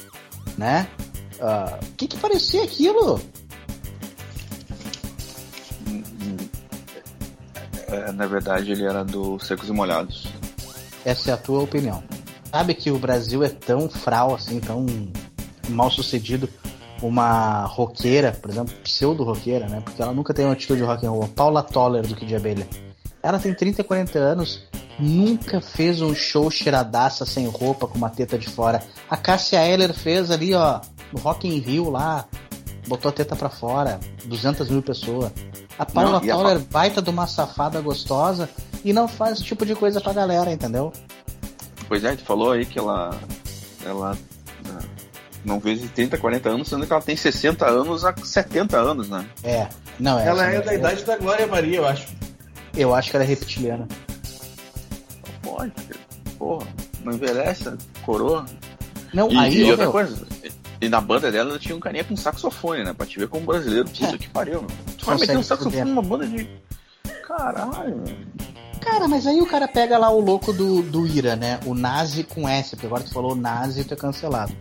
né? 0.56 0.86
Ah, 1.40 1.78
O 1.82 1.92
que 1.96 2.08
que 2.08 2.16
parecia 2.18 2.64
aquilo? 2.64 3.20
É, 7.88 8.12
na 8.12 8.26
verdade, 8.26 8.72
ele 8.72 8.84
era 8.84 9.04
do 9.04 9.38
Secos 9.38 9.68
e 9.68 9.72
Molhados. 9.72 10.26
Essa 11.04 11.30
é 11.30 11.34
a 11.34 11.36
tua 11.36 11.62
opinião. 11.62 12.02
Sabe 12.50 12.74
que 12.74 12.90
o 12.90 12.98
Brasil 12.98 13.44
é 13.44 13.48
tão 13.48 13.88
fral 13.88 14.34
assim, 14.34 14.58
tão 14.60 14.86
mal 15.68 15.90
sucedido. 15.90 16.48
Uma 17.02 17.64
roqueira, 17.66 18.32
por 18.32 18.50
exemplo, 18.50 18.74
pseudo-roqueira, 18.82 19.68
né? 19.68 19.82
Porque 19.84 20.00
ela 20.00 20.14
nunca 20.14 20.32
tem 20.32 20.46
uma 20.46 20.54
atitude 20.54 20.80
de 20.80 20.86
rock 20.86 21.06
and 21.06 21.10
roll. 21.10 21.28
Paula 21.28 21.62
Toller 21.62 22.06
do 22.06 22.14
Kid 22.16 22.26
de 22.26 22.34
Abelha. 22.34 22.66
Ela 23.22 23.38
tem 23.38 23.52
30, 23.52 23.84
40 23.84 24.18
anos, 24.18 24.62
nunca 24.98 25.60
fez 25.60 26.00
um 26.00 26.14
show 26.14 26.50
cheiradaça 26.50 27.26
sem 27.26 27.46
roupa, 27.46 27.86
com 27.86 27.98
uma 27.98 28.08
teta 28.08 28.38
de 28.38 28.48
fora. 28.48 28.82
A 29.10 29.16
Cássia 29.16 29.58
Eller 29.66 29.92
fez 29.92 30.30
ali, 30.30 30.54
ó, 30.54 30.80
no 31.12 31.20
Rock 31.20 31.46
in 31.48 31.58
Rio 31.58 31.90
lá, 31.90 32.24
botou 32.86 33.08
a 33.08 33.12
teta 33.12 33.34
pra 33.36 33.48
fora, 33.48 33.98
200 34.24 34.68
mil 34.70 34.82
pessoas. 34.82 35.30
A 35.78 35.84
Paula 35.84 36.12
Não, 36.12 36.16
a 36.18 36.36
Toller, 36.36 36.58
baita 36.70 37.02
de 37.02 37.10
uma 37.10 37.26
safada 37.26 37.80
gostosa, 37.80 38.48
e 38.84 38.92
não 38.92 39.06
faz 39.06 39.34
esse 39.34 39.44
tipo 39.44 39.66
de 39.66 39.74
coisa 39.74 40.00
pra 40.00 40.12
galera, 40.12 40.50
entendeu? 40.52 40.92
Pois 41.88 42.02
é, 42.04 42.16
tu 42.16 42.24
falou 42.24 42.52
aí 42.52 42.64
que 42.64 42.78
ela. 42.78 43.18
Ela. 43.84 44.16
ah, 44.70 44.78
Não 45.44 45.58
de 45.58 45.88
30, 45.88 46.16
40 46.18 46.48
anos, 46.48 46.68
sendo 46.68 46.86
que 46.86 46.92
ela 46.92 47.02
tem 47.02 47.16
60 47.16 47.66
anos 47.66 48.04
a 48.04 48.14
70 48.16 48.76
anos, 48.76 49.08
né? 49.08 49.26
É, 49.44 49.68
não 49.98 50.18
é. 50.18 50.26
Ela 50.26 50.46
é 50.46 50.60
da 50.60 50.74
idade 50.74 51.04
da 51.04 51.16
Glória 51.16 51.46
Maria, 51.46 51.76
eu 51.76 51.86
acho. 51.86 52.06
Eu 52.76 52.94
acho 52.94 53.10
que 53.10 53.16
ela 53.16 53.24
é 53.24 53.28
reptiliana. 53.28 53.86
Pode, 55.42 55.72
porra, 56.38 56.66
não 57.04 57.12
envelhece, 57.12 57.72
coroa. 58.04 58.44
Não, 59.14 59.30
E, 59.30 59.36
aí, 59.36 59.56
e 59.58 59.70
outra 59.70 59.84
meu, 59.84 59.92
coisa, 59.92 60.26
e 60.80 60.88
na 60.88 61.00
banda 61.00 61.30
dela 61.30 61.50
ela 61.50 61.58
tinha 61.58 61.74
um 61.74 61.80
carinha 61.80 62.04
com 62.04 62.16
saxofone, 62.16 62.84
né? 62.84 62.92
Pra 62.92 63.06
te 63.06 63.18
ver 63.18 63.28
como 63.28 63.46
brasileiro, 63.46 63.88
puta 63.88 64.18
que 64.18 64.28
pariu, 64.28 64.60
meu. 64.60 64.70
Tu 64.98 65.06
vai 65.06 65.18
meter 65.18 65.38
um 65.38 65.42
saxofone 65.42 65.90
numa 65.90 66.02
banda 66.02 66.26
de. 66.26 66.48
Caralho, 67.26 67.96
meu. 67.96 68.16
Cara, 68.80 69.08
mas 69.08 69.26
aí 69.26 69.40
o 69.40 69.46
cara 69.46 69.66
pega 69.66 69.98
lá 69.98 70.10
o 70.10 70.20
louco 70.20 70.52
do, 70.52 70.80
do 70.80 71.06
Ira, 71.06 71.34
né? 71.34 71.58
O 71.66 71.74
Nazi 71.74 72.22
com 72.22 72.48
S, 72.48 72.70
porque 72.70 72.86
agora 72.86 73.02
tu 73.02 73.12
falou 73.12 73.34
Nazi 73.34 73.80
e 73.80 73.84
tu 73.84 73.94
é 73.94 73.96
cancelado. 73.96 74.54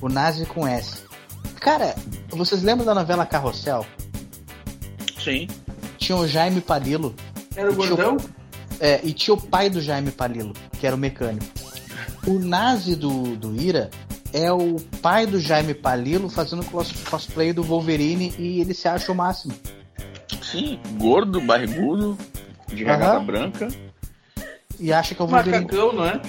O 0.00 0.08
Nazi 0.08 0.46
com 0.46 0.66
S. 0.66 1.02
Cara, 1.60 1.94
vocês 2.30 2.62
lembram 2.62 2.86
da 2.86 2.94
novela 2.94 3.26
Carrossel? 3.26 3.84
Sim. 5.18 5.48
Tinha 5.98 6.16
o 6.16 6.28
Jaime 6.28 6.60
Palilo. 6.60 7.14
Era 7.56 7.70
o 7.70 7.74
gordão? 7.74 8.16
É, 8.78 9.00
e 9.02 9.12
tinha 9.12 9.34
o 9.34 9.40
pai 9.40 9.68
do 9.68 9.80
Jaime 9.80 10.12
Palilo, 10.12 10.52
que 10.78 10.86
era 10.86 10.94
o 10.94 10.98
mecânico. 10.98 11.46
O 12.26 12.38
Nazi 12.38 12.94
do, 12.94 13.36
do 13.36 13.54
Ira 13.60 13.90
é 14.32 14.52
o 14.52 14.76
pai 15.00 15.26
do 15.26 15.38
Jaime 15.40 15.74
Palilo 15.74 16.28
fazendo 16.28 16.64
cos- 16.64 16.92
cosplay 17.08 17.52
do 17.52 17.62
Wolverine 17.62 18.34
e 18.38 18.60
ele 18.60 18.74
se 18.74 18.88
acha 18.88 19.10
o 19.12 19.14
máximo. 19.14 19.54
Sim, 20.42 20.78
gordo, 20.98 21.40
barrigudo, 21.40 22.16
de 22.68 22.84
regata 22.84 23.16
Aham. 23.16 23.24
branca. 23.26 23.68
E 24.80 24.92
acha 24.92 25.14
que 25.14 25.22
é 25.22 25.24
o 25.24 25.28
Wolverine. 25.28 25.64
Macacão, 25.64 25.92
não 25.92 26.04
é? 26.06 26.20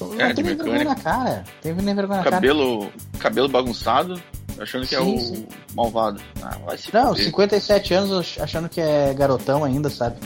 Não 0.00 0.20
É, 0.20 0.34
tem 0.34 0.44
nem 0.44 0.56
vergonha 0.56 0.84
na 0.84 0.94
cara. 0.96 1.44
Tem 1.62 1.72
nem 1.74 1.94
vergonha 1.94 2.18
na 2.18 2.24
cara. 2.24 2.36
Cabelo, 2.36 2.90
cabelo 3.18 3.48
bagunçado, 3.48 4.20
achando 4.58 4.86
que 4.86 4.94
é 4.94 4.98
Sim, 5.00 5.14
o 5.14 5.18
sim. 5.20 5.46
malvado. 5.74 6.20
Ah, 6.42 6.58
vai 6.66 6.76
se 6.76 6.92
Não, 6.92 7.08
fuder. 7.10 7.24
57 7.24 7.94
anos 7.94 8.36
achando 8.40 8.68
que 8.68 8.80
é 8.80 9.14
garotão 9.14 9.64
ainda, 9.64 9.88
sabe? 9.88 10.16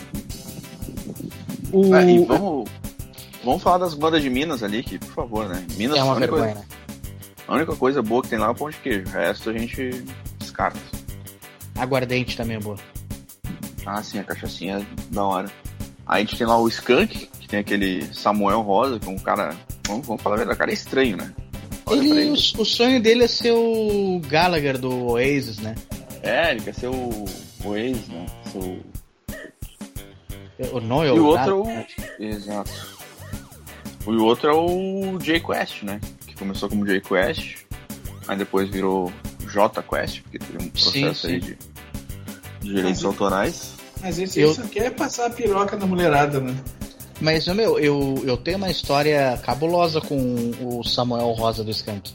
O... 1.72 1.94
Ah, 1.94 2.02
e 2.02 2.24
vamos, 2.24 2.68
vamos 3.48 3.62
falar 3.62 3.78
das 3.78 3.94
bandas 3.94 4.22
de 4.22 4.30
Minas 4.30 4.62
ali, 4.62 4.82
que, 4.82 4.98
por 4.98 5.12
favor, 5.12 5.48
né? 5.48 5.64
Minas 5.76 5.96
É 5.98 6.02
uma 6.02 6.12
a 6.12 6.16
única 6.16 6.30
vergonha, 6.32 6.54
coisa- 6.54 6.68
né? 6.68 6.76
A 7.46 7.54
única 7.54 7.76
coisa 7.76 8.02
boa 8.02 8.22
que 8.22 8.28
tem 8.28 8.38
lá 8.38 8.46
é 8.46 8.50
o 8.50 8.54
pão 8.54 8.68
de 8.70 8.76
queijo. 8.76 9.06
O 9.06 9.10
resto 9.10 9.50
a 9.50 9.52
gente 9.54 10.04
descarta. 10.38 10.78
Aguardente 11.76 12.36
também 12.36 12.56
é 12.56 12.60
boa. 12.60 12.76
Ah, 13.86 14.02
sim, 14.02 14.18
a 14.18 14.24
cachaçinha 14.24 14.78
é 14.78 14.86
da 15.14 15.24
hora. 15.24 15.50
Aí 16.06 16.22
a 16.22 16.26
gente 16.26 16.36
tem 16.36 16.46
lá 16.46 16.58
o 16.58 16.68
Skunk, 16.68 17.26
que 17.40 17.48
tem 17.48 17.60
aquele 17.60 18.04
Samuel 18.14 18.60
Rosa, 18.60 18.98
que 18.98 19.08
é 19.08 19.10
um 19.10 19.18
cara. 19.18 19.56
Vamos, 19.86 20.06
vamos 20.06 20.22
falar 20.22 20.34
a 20.34 20.38
verdade, 20.38 20.56
o 20.56 20.58
cara 20.58 20.70
é 20.70 20.74
estranho, 20.74 21.16
né? 21.16 21.32
Olha 21.86 22.00
Ele, 22.00 22.30
o, 22.30 22.32
o 22.34 22.64
sonho 22.66 23.00
dele 23.00 23.24
é 23.24 23.28
ser 23.28 23.52
o 23.52 24.20
Gallagher 24.28 24.76
do 24.78 25.06
Oasis, 25.12 25.58
né? 25.58 25.74
É, 26.22 26.50
ele 26.50 26.60
quer 26.60 26.74
ser 26.74 26.88
o, 26.88 27.24
o 27.64 27.76
ex, 27.76 28.08
né? 28.08 28.26
Ser 28.52 28.58
o- 28.58 28.82
O 30.76 30.80
Noel. 30.80 31.16
E 31.16 31.20
o 31.20 31.24
outro 31.26 31.50
é 31.50 31.54
o. 31.54 31.62
Gallagher. 31.64 32.16
Exato. 32.20 32.97
E 34.12 34.16
o 34.16 34.24
outro 34.24 34.48
é 34.48 34.52
o 34.54 35.18
J 35.18 35.40
Quest, 35.40 35.82
né? 35.82 36.00
Que 36.26 36.34
começou 36.36 36.68
como 36.68 36.86
J 36.86 37.00
Quest, 37.00 37.56
aí 38.26 38.36
depois 38.36 38.68
virou 38.68 39.12
J 39.46 39.82
Quest, 39.82 40.22
porque 40.22 40.38
teve 40.38 40.64
um 40.64 40.68
processo 40.68 41.26
Sim, 41.26 41.34
aí 41.34 41.40
de, 41.40 41.58
de 42.60 42.74
direitos 42.74 43.00
Sim. 43.00 43.06
autorais. 43.06 43.72
Mas 44.00 44.18
esse 44.18 44.40
Eu- 44.40 44.50
aí 44.50 44.54
só 44.54 44.62
quer 44.62 44.90
passar 44.94 45.26
a 45.26 45.30
piroca 45.30 45.76
na 45.76 45.86
mulherada, 45.86 46.40
né? 46.40 46.54
Mas, 47.20 47.48
meu, 47.48 47.80
eu, 47.80 48.22
eu 48.24 48.36
tenho 48.36 48.58
uma 48.58 48.70
história 48.70 49.36
cabulosa 49.44 50.00
com 50.00 50.16
o 50.62 50.84
Samuel 50.84 51.32
Rosa 51.32 51.64
do 51.64 51.70
Skank. 51.72 52.12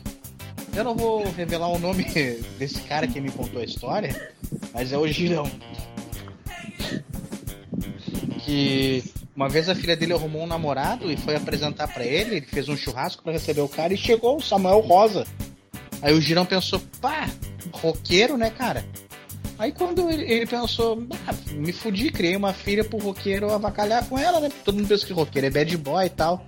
Eu 0.73 0.83
não 0.85 0.95
vou 0.95 1.29
revelar 1.33 1.67
o 1.67 1.77
nome 1.77 2.05
desse 2.57 2.79
cara 2.81 3.05
que 3.05 3.19
me 3.19 3.29
contou 3.29 3.61
a 3.61 3.65
história, 3.65 4.31
mas 4.73 4.93
é 4.93 4.97
o 4.97 5.05
Girão. 5.05 5.49
Que 8.45 9.03
uma 9.35 9.49
vez 9.49 9.67
a 9.67 9.75
filha 9.75 9.95
dele 9.95 10.13
arrumou 10.13 10.43
um 10.43 10.47
namorado 10.47 11.11
e 11.11 11.17
foi 11.17 11.35
apresentar 11.35 11.87
pra 11.87 12.05
ele, 12.05 12.37
ele 12.37 12.45
fez 12.45 12.69
um 12.69 12.77
churrasco 12.77 13.23
pra 13.23 13.31
receber 13.31 13.61
o 13.61 13.67
cara 13.67 13.93
e 13.93 13.97
chegou 13.97 14.37
o 14.37 14.41
Samuel 14.41 14.79
Rosa. 14.79 15.25
Aí 16.01 16.13
o 16.13 16.21
Girão 16.21 16.45
pensou, 16.45 16.81
pá, 17.01 17.29
roqueiro, 17.71 18.37
né, 18.37 18.49
cara? 18.49 18.85
Aí 19.57 19.71
quando 19.71 20.09
ele, 20.09 20.23
ele 20.23 20.45
pensou, 20.45 21.07
me 21.53 21.71
fudi, 21.71 22.11
criei 22.11 22.35
uma 22.35 22.53
filha 22.53 22.83
pro 22.83 22.97
roqueiro 22.97 23.51
avacalhar 23.51 24.05
com 24.05 24.17
ela, 24.17 24.39
né? 24.39 24.49
Todo 24.63 24.75
mundo 24.75 24.87
pensa 24.87 25.05
que 25.05 25.13
roqueiro 25.13 25.47
é 25.47 25.49
bad 25.49 25.77
boy 25.77 26.05
e 26.05 26.09
tal. 26.09 26.45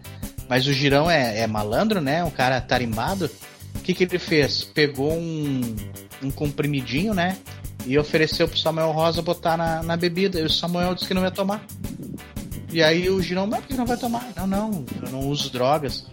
Mas 0.47 0.67
o 0.67 0.73
Girão 0.73 1.09
é, 1.09 1.39
é 1.39 1.47
malandro, 1.47 2.01
né? 2.01 2.23
Um 2.23 2.29
cara 2.29 2.61
tarimbado. 2.61 3.29
O 3.75 3.79
que, 3.79 3.93
que 3.93 4.03
ele 4.03 4.19
fez? 4.19 4.63
Pegou 4.63 5.13
um, 5.13 5.75
um 6.21 6.31
comprimidinho, 6.31 7.13
né? 7.13 7.37
E 7.85 7.97
ofereceu 7.97 8.47
pro 8.47 8.57
Samuel 8.57 8.91
Rosa 8.91 9.21
botar 9.21 9.57
na, 9.57 9.81
na 9.81 9.95
bebida. 9.97 10.39
E 10.39 10.43
o 10.43 10.49
Samuel 10.49 10.93
disse 10.93 11.07
que 11.07 11.13
não 11.13 11.23
ia 11.23 11.31
tomar. 11.31 11.65
E 12.75 12.83
aí 12.83 13.09
o 13.09 13.21
Girão, 13.21 13.47
mas 13.47 13.61
por 13.61 13.67
que 13.69 13.73
não 13.75 13.85
vai 13.85 13.95
tomar? 13.95 14.27
Não, 14.35 14.45
não, 14.45 14.85
eu 15.01 15.09
não 15.09 15.29
uso 15.29 15.49
drogas. 15.49 16.05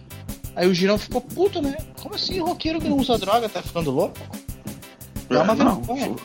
Aí 0.55 0.65
o 0.65 0.73
Girão 0.73 0.97
ficou 0.97 1.19
puto, 1.19 1.61
né? 1.61 1.75
Como 2.01 2.15
assim, 2.15 2.39
roqueiro 2.39 2.79
que 2.79 2.87
não 2.87 2.99
usa 2.99 3.17
droga? 3.17 3.49
Tá 3.49 3.61
ficando 3.61 3.91
louco? 3.91 4.15
É 5.29 5.39
uma 5.39 5.55
não. 5.55 5.81
vergonha. 5.81 6.15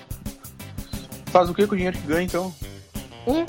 Faz 1.27 1.51
o 1.51 1.55
que 1.55 1.67
com 1.67 1.75
o 1.75 1.77
dinheiro 1.77 1.99
que 1.99 2.07
ganha, 2.07 2.23
então? 2.23 2.55
Ué? 3.27 3.45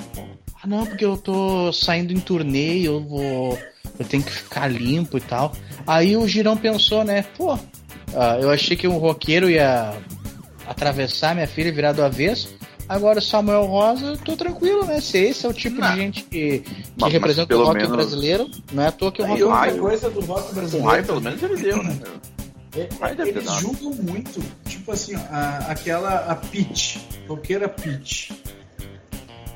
Ah, 0.63 0.65
não, 0.65 0.83
porque 0.83 1.05
eu 1.05 1.15
tô 1.15 1.71
saindo 1.71 2.11
em 2.11 2.19
turnê, 2.19 2.79
eu 2.79 3.03
vou. 3.03 3.55
Eu 3.99 4.05
tenho 4.07 4.23
que 4.23 4.31
ficar 4.31 4.65
limpo 4.65 5.19
e 5.19 5.21
tal. 5.21 5.53
Aí 5.85 6.17
o 6.17 6.27
Girão 6.27 6.57
pensou, 6.57 7.03
né? 7.03 7.21
Pô, 7.37 7.53
ah, 8.15 8.39
eu 8.41 8.49
achei 8.49 8.75
que 8.75 8.87
um 8.87 8.97
roqueiro 8.97 9.47
ia 9.47 9.93
atravessar 10.65 11.35
minha 11.35 11.47
filha 11.47 11.67
e 11.67 11.71
virar 11.71 11.91
do 11.91 12.03
avesso. 12.03 12.57
Agora 12.89 13.21
Samuel 13.21 13.65
Rosa, 13.65 14.03
eu 14.07 14.17
tô 14.17 14.35
tranquilo, 14.35 14.83
né? 14.83 14.99
Se 14.99 15.17
esse 15.19 15.45
é 15.45 15.49
o 15.49 15.53
tipo 15.53 15.79
Não. 15.79 15.91
de 15.91 15.95
gente 15.95 16.23
que, 16.23 16.59
que 16.59 16.71
Mas- 16.71 16.83
mas 16.97 17.13
representa 17.13 17.45
o 17.45 17.47
pelo 17.47 17.63
rock 17.65 17.75
menos- 17.77 17.91
brasileiro, 17.91 18.49
não 18.73 18.81
é 18.83 18.87
à 18.87 18.91
toa 18.91 19.11
que 19.11 19.21
o 19.21 19.25
rock 19.27 19.43
o 19.43 19.49
raio- 19.49 19.77
coisa 19.79 20.09
do 20.09 20.19
rock 20.21 20.55
brasileiro. 20.55 20.87
raio, 20.89 21.05
pelo 21.05 21.21
menos, 21.21 21.43
ele 21.43 21.55
deu, 21.55 21.83
né? 21.83 21.99
É, 22.75 22.87
eles 23.27 23.45
dado. 23.45 23.59
julgam 23.61 23.93
muito, 23.93 24.41
tipo 24.65 24.91
assim, 24.91 25.15
ó, 25.15 25.19
a- 25.31 25.57
aquela 25.69 26.15
a 26.31 26.35
Peach, 26.35 26.99
roqueira 27.27 27.69
Peach. 27.69 28.31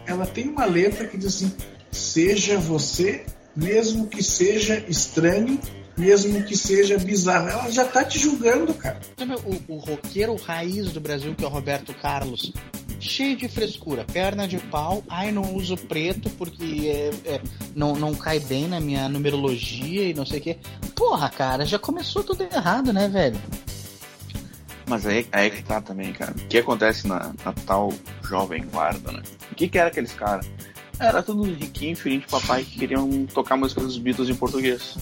Ela 0.06 0.26
tem 0.26 0.48
uma 0.50 0.66
letra 0.66 1.08
que 1.08 1.18
diz 1.18 1.28
assim: 1.36 1.52
seja 1.92 2.58
você, 2.60 3.26
mesmo 3.56 4.08
que 4.08 4.22
seja 4.24 4.84
estranho, 4.88 5.60
mesmo 5.98 6.44
que 6.44 6.58
seja 6.58 6.98
bizarro. 6.98 7.50
Ela 7.50 7.72
já 7.72 7.86
tá 7.86 8.04
te 8.04 8.20
julgando, 8.20 8.74
cara. 8.74 9.00
O, 9.68 9.74
o 9.76 9.78
roqueiro 9.78 10.36
raiz 10.36 10.92
do 10.92 11.00
Brasil, 11.00 11.34
que 11.36 11.44
é 11.44 11.48
o 11.48 11.50
Roberto 11.52 11.94
Carlos? 11.96 12.52
Cheio 13.04 13.36
de 13.36 13.50
frescura, 13.50 14.06
perna 14.06 14.48
de 14.48 14.58
pau. 14.58 15.04
Ai, 15.10 15.30
não 15.32 15.54
uso 15.56 15.76
preto 15.76 16.30
porque 16.32 16.88
é- 16.88 17.34
é, 17.34 17.42
não, 17.76 17.94
não 17.96 18.16
cai 18.16 18.40
bem 18.40 18.68
na 18.68 18.80
minha 18.80 19.10
numerologia 19.10 20.04
e 20.10 20.14
não 20.14 20.26
sei 20.26 20.40
o 20.40 20.42
quê. 20.42 20.58
Porra, 20.96 21.30
cara, 21.30 21.66
já 21.66 21.78
começou 21.78 22.24
tudo 22.24 22.44
errado, 22.44 22.94
né, 22.94 23.10
velho? 23.10 23.40
Mas 24.88 25.06
aí, 25.06 25.28
aí 25.32 25.50
que 25.52 25.64
tá 25.64 25.82
também, 25.82 26.14
cara. 26.14 26.32
O 26.32 26.48
que 26.48 26.58
acontece 26.58 27.08
na, 27.08 27.34
na 27.44 27.52
tal 27.66 27.92
jovem 28.24 28.66
guarda, 28.72 29.12
né? 29.12 29.22
O 29.52 29.56
que 29.56 29.68
que 29.68 29.78
era 29.78 29.90
aqueles 29.90 30.14
caras? 30.14 30.50
Era 31.00 31.22
tudo 31.22 31.44
riquinho, 31.44 31.96
filhinho 31.98 32.22
de 32.22 32.28
papai 32.28 32.64
que 32.64 32.80
queriam 32.80 33.26
tocar 33.26 33.58
música 33.58 33.82
dos 33.82 33.98
Beatles 33.98 34.30
em 34.30 34.36
português. 34.36 34.98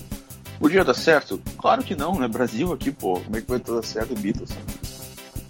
Podia 0.59 0.83
dar 0.83 0.93
certo? 0.93 1.41
Claro 1.57 1.83
que 1.83 1.95
não, 1.95 2.19
né? 2.19 2.27
Brasil 2.27 2.71
aqui, 2.73 2.91
pô. 2.91 3.19
Como 3.19 3.37
é 3.37 3.41
que 3.41 3.47
vai 3.47 3.59
dar 3.59 3.83
certo 3.83 4.15
Beatles? 4.15 4.51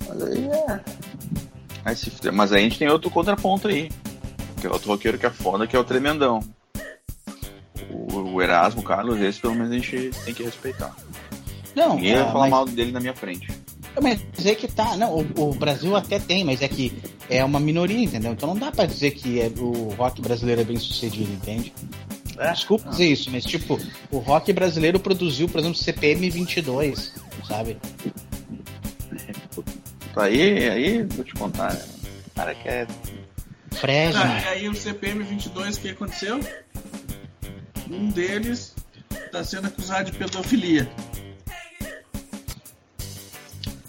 Mas 0.08 0.24
aí 0.24 0.48
é. 0.50 0.80
Aí 1.84 1.96
se. 1.96 2.12
Mas 2.32 2.52
aí 2.52 2.62
a 2.62 2.64
gente 2.64 2.80
tem 2.80 2.88
outro 2.88 3.10
contraponto 3.10 3.68
aí. 3.68 3.90
Que 4.60 4.68
é 4.68 4.70
outro 4.70 4.90
roqueiro 4.90 5.18
que 5.18 5.26
é 5.26 5.30
foda, 5.30 5.66
que 5.66 5.76
é 5.76 5.80
o 5.80 5.84
Tremendão. 5.84 6.40
O, 7.90 8.34
o 8.34 8.42
Erasmo, 8.42 8.84
Carlos, 8.84 9.20
esse 9.20 9.40
pelo 9.40 9.56
menos 9.56 9.72
a 9.72 9.76
gente 9.76 10.12
tem 10.24 10.34
que 10.34 10.44
respeitar. 10.44 10.96
Não, 11.76 11.96
Ninguém 11.96 12.16
vai 12.16 12.24
ah, 12.24 12.32
falar 12.32 12.40
mas, 12.42 12.52
mal 12.52 12.66
dele 12.66 12.92
na 12.92 13.00
minha 13.00 13.14
frente. 13.14 13.48
mas 14.02 14.20
é 14.46 14.54
que 14.56 14.68
tá. 14.68 14.96
Não, 14.98 15.16
o, 15.16 15.50
o 15.50 15.54
Brasil 15.56 15.96
até 15.96 16.20
tem, 16.20 16.44
mas 16.44 16.62
é 16.62 16.68
que 16.68 16.94
é 17.30 17.44
uma 17.44 17.60
minoria, 17.60 18.04
entendeu? 18.04 18.34
Então 18.34 18.50
não 18.50 18.58
dá 18.58 18.72
pra 18.72 18.86
dizer 18.86 19.12
que 19.12 19.40
é- 19.40 19.52
o 19.58 19.94
rock 19.98 20.22
brasileiro 20.22 20.62
é 20.62 20.66
bem 20.66 20.78
sucedido, 20.78 21.32
entende? 21.32 21.74
Desculpa 22.54 22.90
dizer 22.90 23.08
isso, 23.08 23.30
mas 23.32 23.44
tipo, 23.46 23.80
o 24.10 24.18
rock 24.18 24.52
brasileiro 24.52 25.00
produziu, 25.00 25.48
por 25.48 25.60
exemplo, 25.60 25.78
CPM 25.78 26.30
22, 26.30 27.14
sabe? 27.48 27.78
Aí, 30.16 30.70
aí, 30.70 31.04
vou 31.04 31.24
te 31.24 31.34
contar, 31.34 31.74
né? 31.74 31.86
O 32.28 32.36
cara 32.36 32.56
que 32.56 32.68
é. 32.68 32.88
Fresno. 33.72 34.22
Tá, 34.22 34.42
e 34.42 34.48
aí 34.48 34.70
o 34.70 34.76
CPM 34.76 35.24
22, 35.24 35.78
o 35.78 35.82
que 35.82 35.90
aconteceu? 35.90 36.40
Um 37.90 38.10
deles 38.10 38.76
tá 39.32 39.44
sendo 39.44 39.68
acusado 39.68 40.12
de 40.12 40.18
pedofilia. 40.18 40.90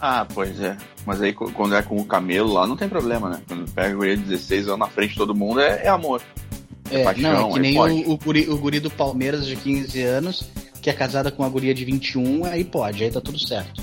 Ah, 0.00 0.26
pois 0.32 0.60
é. 0.60 0.76
Mas 1.06 1.20
aí 1.20 1.32
quando 1.32 1.76
é 1.76 1.82
com 1.82 1.96
o 1.96 2.04
camelo 2.04 2.52
lá, 2.52 2.66
não 2.66 2.76
tem 2.76 2.88
problema, 2.88 3.28
né? 3.28 3.42
Quando 3.46 3.70
pega 3.70 3.94
o 3.94 3.98
guri 3.98 4.16
de 4.16 4.24
16 4.24 4.68
anos 4.68 4.80
na 4.80 4.88
frente 4.88 5.10
de 5.10 5.16
todo 5.16 5.34
mundo, 5.34 5.60
é, 5.60 5.84
é 5.84 5.88
amor. 5.88 6.22
É, 6.90 7.04
paixão, 7.04 7.32
não, 7.32 7.48
é 7.48 7.52
que 7.52 7.58
aí 7.58 7.62
nem 7.62 7.78
o, 7.78 8.12
o, 8.12 8.18
guri, 8.18 8.50
o 8.50 8.58
guri 8.58 8.80
do 8.80 8.90
Palmeiras 8.90 9.46
de 9.46 9.56
15 9.56 10.02
anos, 10.02 10.50
que 10.80 10.90
é 10.90 10.92
casada 10.92 11.30
com 11.30 11.42
uma 11.42 11.48
guria 11.48 11.72
de 11.72 11.84
21, 11.84 12.44
aí 12.44 12.64
pode, 12.64 13.02
aí 13.02 13.10
tá 13.10 13.20
tudo 13.20 13.38
certo. 13.38 13.82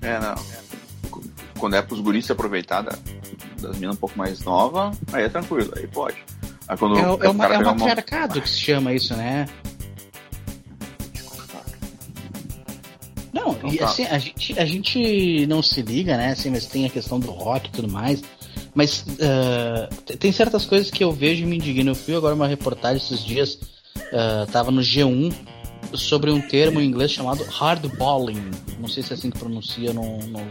É, 0.00 0.18
não. 0.18 0.59
Quando 1.60 1.74
é 1.76 1.82
pros 1.82 2.00
guris 2.00 2.26
se 2.26 2.32
aproveitar 2.32 2.80
da- 2.82 2.98
das 3.60 3.76
minas 3.78 3.94
um 3.94 3.98
pouco 3.98 4.16
mais 4.18 4.40
novas, 4.40 4.96
aí 5.12 5.24
é 5.24 5.28
tranquilo, 5.28 5.72
aí 5.76 5.86
pode. 5.86 6.16
Aí 6.66 6.76
quando 6.76 6.98
É, 6.98 7.02
o- 7.02 7.22
é, 7.22 7.28
o 7.28 7.30
uma, 7.32 7.44
é 7.44 7.48
um 7.48 7.50
pegar 7.50 7.58
uma- 7.60 7.74
matriarcado 7.74 8.40
que 8.40 8.48
se 8.48 8.58
chama 8.60 8.92
isso, 8.94 9.14
né? 9.14 9.46
Não, 13.32 13.52
Então 13.52 13.72
e 13.72 13.78
tá. 13.78 13.84
assim, 13.84 14.04
a 14.06 14.18
gente, 14.18 14.58
a 14.58 14.64
gente 14.64 15.46
não 15.46 15.62
se 15.62 15.80
liga, 15.82 16.16
né? 16.16 16.32
Assim, 16.32 16.50
mas 16.50 16.66
tem 16.66 16.84
a 16.86 16.90
questão 16.90 17.20
do 17.20 17.30
rock 17.30 17.68
e 17.68 17.72
tudo 17.72 17.88
mais. 17.88 18.22
Mas 18.74 19.04
t- 20.06 20.16
tem 20.16 20.32
certas 20.32 20.64
coisas 20.64 20.90
que 20.90 21.02
eu 21.02 21.12
vejo 21.12 21.42
e 21.42 21.46
me 21.46 21.56
indigno. 21.56 21.90
Eu 21.90 21.94
fui 21.94 22.14
agora 22.16 22.34
uma 22.34 22.46
reportagem 22.48 22.96
esses 23.02 23.24
dias, 23.24 23.58
ah, 24.12 24.46
tava 24.50 24.70
no 24.70 24.80
G1, 24.80 25.32
sobre 25.94 26.30
um 26.30 26.40
termo 26.40 26.80
em 26.80 26.86
inglês 26.86 27.10
chamado 27.12 27.44
hardballing. 27.44 28.50
Não 28.78 28.88
sei 28.88 29.02
se 29.02 29.12
é 29.12 29.14
assim 29.16 29.30
que 29.30 29.38
pronuncia, 29.38 29.92
não, 29.92 30.18
não, 30.28 30.46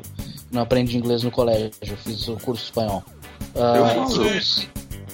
não 0.52 0.62
aprendi 0.62 0.98
inglês 0.98 1.24
no 1.24 1.32
colégio, 1.32 1.72
eu 1.82 1.98
fiz 1.98 2.28
o 2.28 2.36
curso 2.38 2.64
espanhol. 2.66 3.04
Ah, 3.56 3.74
Eu 3.78 3.86
falo. 3.88 4.10
sobre- 4.10 4.42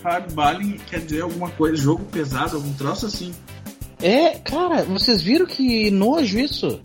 Hardballing 0.03 0.77
quer 0.89 0.99
dizer 1.01 1.21
alguma 1.21 1.49
coisa, 1.49 1.75
jogo 1.81 2.03
pesado, 2.05 2.57
algum 2.57 2.73
troço 2.73 3.07
assim. 3.07 3.33
É, 4.01 4.37
cara, 4.39 4.83
vocês 4.83 5.21
viram 5.21 5.45
que 5.47 5.89
nojo 5.89 6.37
isso? 6.37 6.79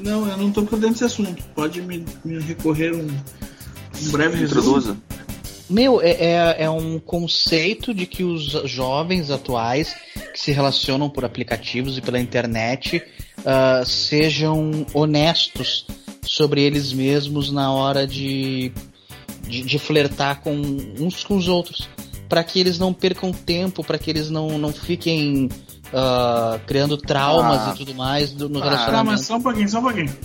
Não, 0.00 0.26
eu 0.28 0.36
não 0.36 0.50
tô 0.50 0.62
por 0.62 0.78
dentro 0.78 0.92
desse 0.94 1.04
assunto. 1.04 1.42
Pode 1.54 1.82
me, 1.82 2.04
me 2.24 2.38
recorrer 2.40 2.94
um, 2.94 3.06
um 3.06 4.10
breve 4.10 4.38
resumo. 4.38 4.96
Meu, 5.68 6.00
é, 6.00 6.10
é, 6.12 6.56
é 6.64 6.70
um 6.70 6.98
conceito 6.98 7.92
de 7.92 8.06
que 8.06 8.22
os 8.22 8.44
jovens 8.70 9.30
atuais 9.30 9.94
que 10.32 10.40
se 10.40 10.52
relacionam 10.52 11.08
por 11.10 11.24
aplicativos 11.24 11.96
e 11.98 12.00
pela 12.00 12.18
internet 12.18 13.02
ah, 13.44 13.82
sejam 13.84 14.86
honestos 14.94 15.86
sobre 16.26 16.62
eles 16.62 16.92
mesmos 16.92 17.50
na 17.52 17.70
hora 17.72 18.06
de, 18.06 18.72
de, 19.42 19.62
de 19.62 19.78
flertar 19.78 20.40
com 20.40 20.52
uns 20.98 21.22
com 21.24 21.36
os 21.36 21.48
outros. 21.48 21.88
Para 22.28 22.42
que 22.42 22.58
eles 22.58 22.78
não 22.78 22.92
percam 22.92 23.32
tempo, 23.32 23.84
para 23.84 23.98
que 23.98 24.10
eles 24.10 24.30
não, 24.30 24.58
não 24.58 24.72
fiquem 24.72 25.48
ah, 25.92 26.58
criando 26.66 26.96
traumas 26.96 27.60
Ah. 27.68 27.72
e 27.74 27.78
tudo 27.78 27.94
mais 27.94 28.32
do- 28.32 28.48
no 28.48 28.58
Ah, 28.58 28.62
Tá, 28.62 28.68
relacionamento. 28.70 29.10
mas 29.18 29.26
só 29.26 29.36
um 29.36 29.42
pouquinho, 29.42 29.68
só 29.68 29.78
um 29.78 29.82
pouquinho. 29.82 30.16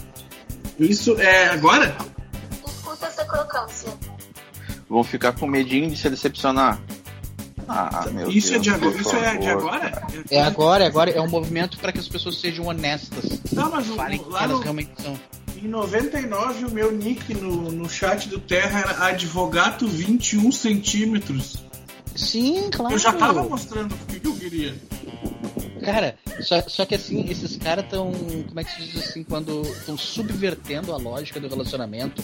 Isso 0.80 1.20
é 1.20 1.50
agora? 1.50 1.96
Escuta 2.66 3.06
essa 3.06 3.26
crocância. 3.26 3.90
Vão 4.90 5.04
ficar 5.04 5.34
com 5.34 5.46
medinho 5.46 5.90
de 5.90 5.98
se 5.98 6.10
decepcionar. 6.10 6.82
Ah, 7.68 8.08
meu 8.12 8.32
isso 8.32 8.50
Deus, 8.54 8.56
é 8.56 8.60
de 8.64 8.70
agora? 8.72 8.98
Isso 8.98 9.16
é 9.16 9.38
de 9.38 9.48
agora? 9.50 9.80
cara. 9.92 10.08
É 10.32 10.42
agora, 10.42 10.84
é 10.86 10.88
agora, 10.88 11.12
é 11.12 11.22
um 11.22 11.30
movimento 11.30 11.78
para 11.78 11.92
que 11.92 12.00
as 12.00 12.08
pessoas 12.08 12.40
sejam 12.40 12.66
honestas. 12.66 13.40
Não, 13.52 13.70
mas 13.70 13.88
o, 13.90 13.94
Falem 13.96 14.18
que 14.18 14.30
lá 14.30 14.44
elas 14.46 14.58
no, 14.58 14.64
realmente 14.64 14.90
são. 15.00 15.20
Em 15.66 15.68
99 15.68 16.66
o 16.66 16.72
meu 16.72 16.92
nick 16.92 17.34
no, 17.34 17.72
no 17.72 17.90
chat 17.90 18.30
do 18.30 18.40
Terra 18.40 18.80
era 18.80 19.06
advogato 19.08 19.88
21 19.88 20.52
centímetros. 20.52 21.58
Sim, 22.16 22.70
claro. 22.72 22.94
Eu 22.94 23.00
já 23.00 23.14
tava 23.14 23.44
mostrando 23.44 23.94
o 23.94 23.98
que, 24.08 24.20
que 24.20 24.28
eu 24.28 24.36
queria. 24.36 24.76
Cara, 25.84 26.16
só, 26.42 26.62
só 26.68 26.86
que 26.86 26.96
assim, 26.96 27.30
esses 27.30 27.56
caras 27.56 27.86
estão. 27.86 28.12
Como 28.48 28.60
é 28.60 28.64
que 28.64 28.72
se 28.72 28.82
diz 28.84 29.10
assim? 29.10 29.24
Quando 29.24 29.62
estão 29.62 29.98
subvertendo 29.98 30.94
a 30.94 30.98
lógica 30.98 31.40
do 31.40 31.48
relacionamento, 31.48 32.22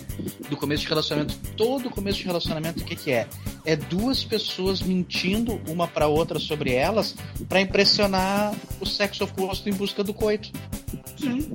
do 0.50 0.58
começo 0.58 0.84
de 0.84 0.89
relacionamento. 0.89 1.36
Todo 1.56 1.89
começo 1.89 2.19
de 2.19 2.26
relacionamento, 2.26 2.82
o 2.82 2.86
que, 2.86 2.95
que 2.95 3.12
é? 3.12 3.28
É 3.65 3.76
duas 3.76 4.24
pessoas 4.24 4.82
mentindo 4.82 5.62
uma 5.67 5.88
pra 5.88 6.08
outra 6.08 6.39
sobre 6.39 6.74
elas 6.74 7.15
pra 7.48 7.62
impressionar 7.62 8.54
o 8.80 8.86
sexo 8.86 9.24
oposto 9.24 9.69
em 9.69 9.74
busca 9.74 10.04
do 10.04 10.13
coito. 10.13 10.52
Sim. 11.17 11.52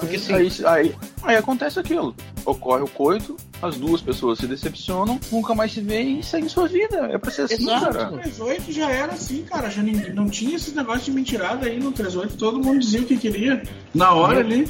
Porque 0.00 0.16
assim, 0.16 0.32
Aí, 0.32 0.50
aí, 0.64 0.94
aí 1.22 1.36
acontece 1.36 1.78
aquilo. 1.78 2.14
Ocorre 2.44 2.82
o 2.82 2.88
coito, 2.88 3.36
as 3.60 3.76
duas 3.76 4.00
pessoas 4.00 4.38
se 4.38 4.46
decepcionam, 4.46 5.20
nunca 5.30 5.54
mais 5.54 5.72
se 5.72 5.80
veem 5.80 6.20
e 6.20 6.22
seguem 6.22 6.48
sua 6.48 6.66
vida. 6.66 6.96
É 7.12 7.18
pra 7.18 7.30
ser 7.30 7.42
assim, 7.42 7.54
Exato. 7.54 7.92
cara. 7.92 8.10
No 8.10 8.18
38 8.18 8.72
já 8.72 8.90
era 8.90 9.12
assim, 9.12 9.42
cara. 9.44 9.70
Já 9.70 9.82
ninguém, 9.82 10.12
não 10.12 10.28
tinha 10.28 10.56
esse 10.56 10.74
negócio 10.74 11.04
de 11.04 11.12
mentirada 11.12 11.66
aí 11.66 11.78
no 11.78 11.92
38. 11.92 12.36
Todo 12.36 12.58
mundo 12.58 12.80
dizia 12.80 13.02
o 13.02 13.04
que 13.04 13.16
queria. 13.16 13.62
Na 13.94 14.12
hora 14.12 14.40
ali. 14.40 14.68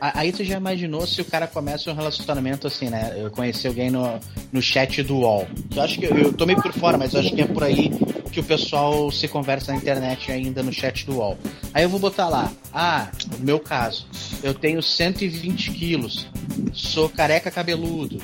Aí 0.00 0.32
tu 0.32 0.44
já 0.44 0.56
imaginou 0.56 1.06
se 1.06 1.20
o 1.20 1.24
cara 1.24 1.46
começa 1.46 1.90
um 1.90 1.94
relacionamento 1.94 2.66
assim, 2.66 2.88
né? 2.88 3.14
Eu 3.16 3.30
conheci 3.30 3.66
alguém 3.66 3.90
no, 3.90 4.18
no 4.52 4.62
chat 4.62 5.02
do 5.02 5.16
UOL. 5.16 5.46
Eu 5.74 5.82
acho 5.82 5.98
que 5.98 6.06
eu, 6.06 6.16
eu 6.16 6.32
tô 6.32 6.46
meio 6.46 6.60
por 6.62 6.72
fora, 6.72 6.96
mas 6.96 7.14
eu 7.14 7.20
acho 7.20 7.34
que 7.34 7.42
é 7.42 7.46
por 7.46 7.64
aí 7.64 7.90
que 8.30 8.40
o 8.40 8.44
pessoal 8.44 9.10
se 9.10 9.26
conversa 9.26 9.72
na 9.72 9.78
internet 9.78 10.30
ainda 10.30 10.62
no 10.62 10.72
chat 10.72 11.04
do 11.04 11.16
UOL. 11.16 11.36
Aí 11.74 11.82
eu 11.82 11.88
vou 11.88 11.98
botar 11.98 12.28
lá, 12.28 12.52
ah, 12.72 13.08
no 13.38 13.44
meu 13.44 13.58
caso, 13.58 14.06
eu 14.42 14.54
tenho 14.54 14.82
120 14.82 15.70
quilos, 15.72 16.28
sou 16.72 17.08
careca 17.08 17.50
cabeludo, 17.50 18.22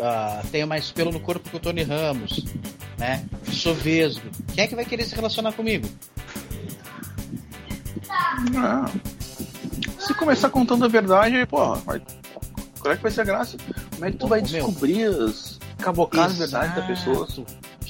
ah, 0.00 0.42
tenho 0.50 0.66
mais 0.66 0.90
pelo 0.90 1.12
no 1.12 1.20
corpo 1.20 1.48
que 1.48 1.56
o 1.56 1.60
Tony 1.60 1.82
Ramos, 1.82 2.44
né? 2.98 3.24
Sou 3.52 3.74
vesgo. 3.74 4.28
Quem 4.54 4.64
é 4.64 4.66
que 4.66 4.74
vai 4.74 4.84
querer 4.84 5.04
se 5.04 5.14
relacionar 5.14 5.52
comigo? 5.52 5.88
Não. 8.52 8.84
Se 9.98 10.14
começar 10.14 10.50
contando 10.50 10.84
a 10.84 10.88
verdade, 10.88 11.46
porra, 11.46 11.76
vai 11.76 12.02
Qual 12.80 12.92
é 12.92 12.96
que 12.96 13.02
vai 13.02 13.12
ser 13.12 13.20
a 13.20 13.24
graça? 13.24 13.56
Como 13.92 14.04
é 14.04 14.10
que 14.10 14.18
tu 14.18 14.26
vai 14.26 14.42
descobrir 14.42 15.04
as 15.04 15.58
cabocadas 15.78 16.38
verdades 16.38 16.74
da 16.74 16.82
pessoa? 16.82 17.28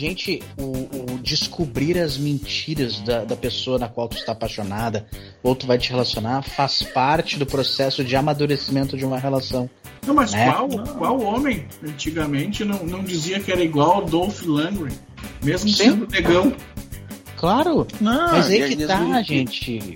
Gente, 0.03 0.43
o, 0.59 1.13
o 1.13 1.19
descobrir 1.23 1.97
as 1.97 2.19
mentiras 2.19 2.99
da, 3.03 3.25
da 3.25 3.37
pessoa 3.37 3.79
na 3.79 3.89
qual 3.89 4.09
tu 4.09 4.17
está 4.17 4.33
apaixonada 4.33 5.07
ou 5.45 5.55
tu 5.55 5.65
vai 5.65 5.79
te 5.79 5.91
relacionar 5.91 6.43
faz 6.43 6.83
parte 6.83 7.39
do 7.39 7.47
processo 7.47 8.03
de 8.03 8.17
amadurecimento 8.17 8.97
de 8.97 9.05
uma 9.05 9.17
relação. 9.17 9.71
Não, 10.05 10.13
mas 10.13 10.33
Né? 10.33 10.51
qual, 10.51 10.69
qual 10.99 11.23
homem 11.23 11.69
antigamente 11.87 12.65
não, 12.65 12.83
não 12.85 13.05
dizia 13.05 13.39
que 13.39 13.53
era 13.53 13.63
igual 13.63 13.93
ao 13.93 14.05
Dolph 14.05 14.43
Lundgren? 14.43 14.99
Mesmo 15.41 15.69
Sim. 15.69 15.77
sendo 15.77 16.09
negão. 16.09 16.53
Claro, 17.37 17.87
Não, 18.01 18.33
mas 18.33 18.47
aí 18.51 18.73
e- 18.73 18.77
que 18.77 18.85
tá, 18.85 19.23
gente. 19.23 19.95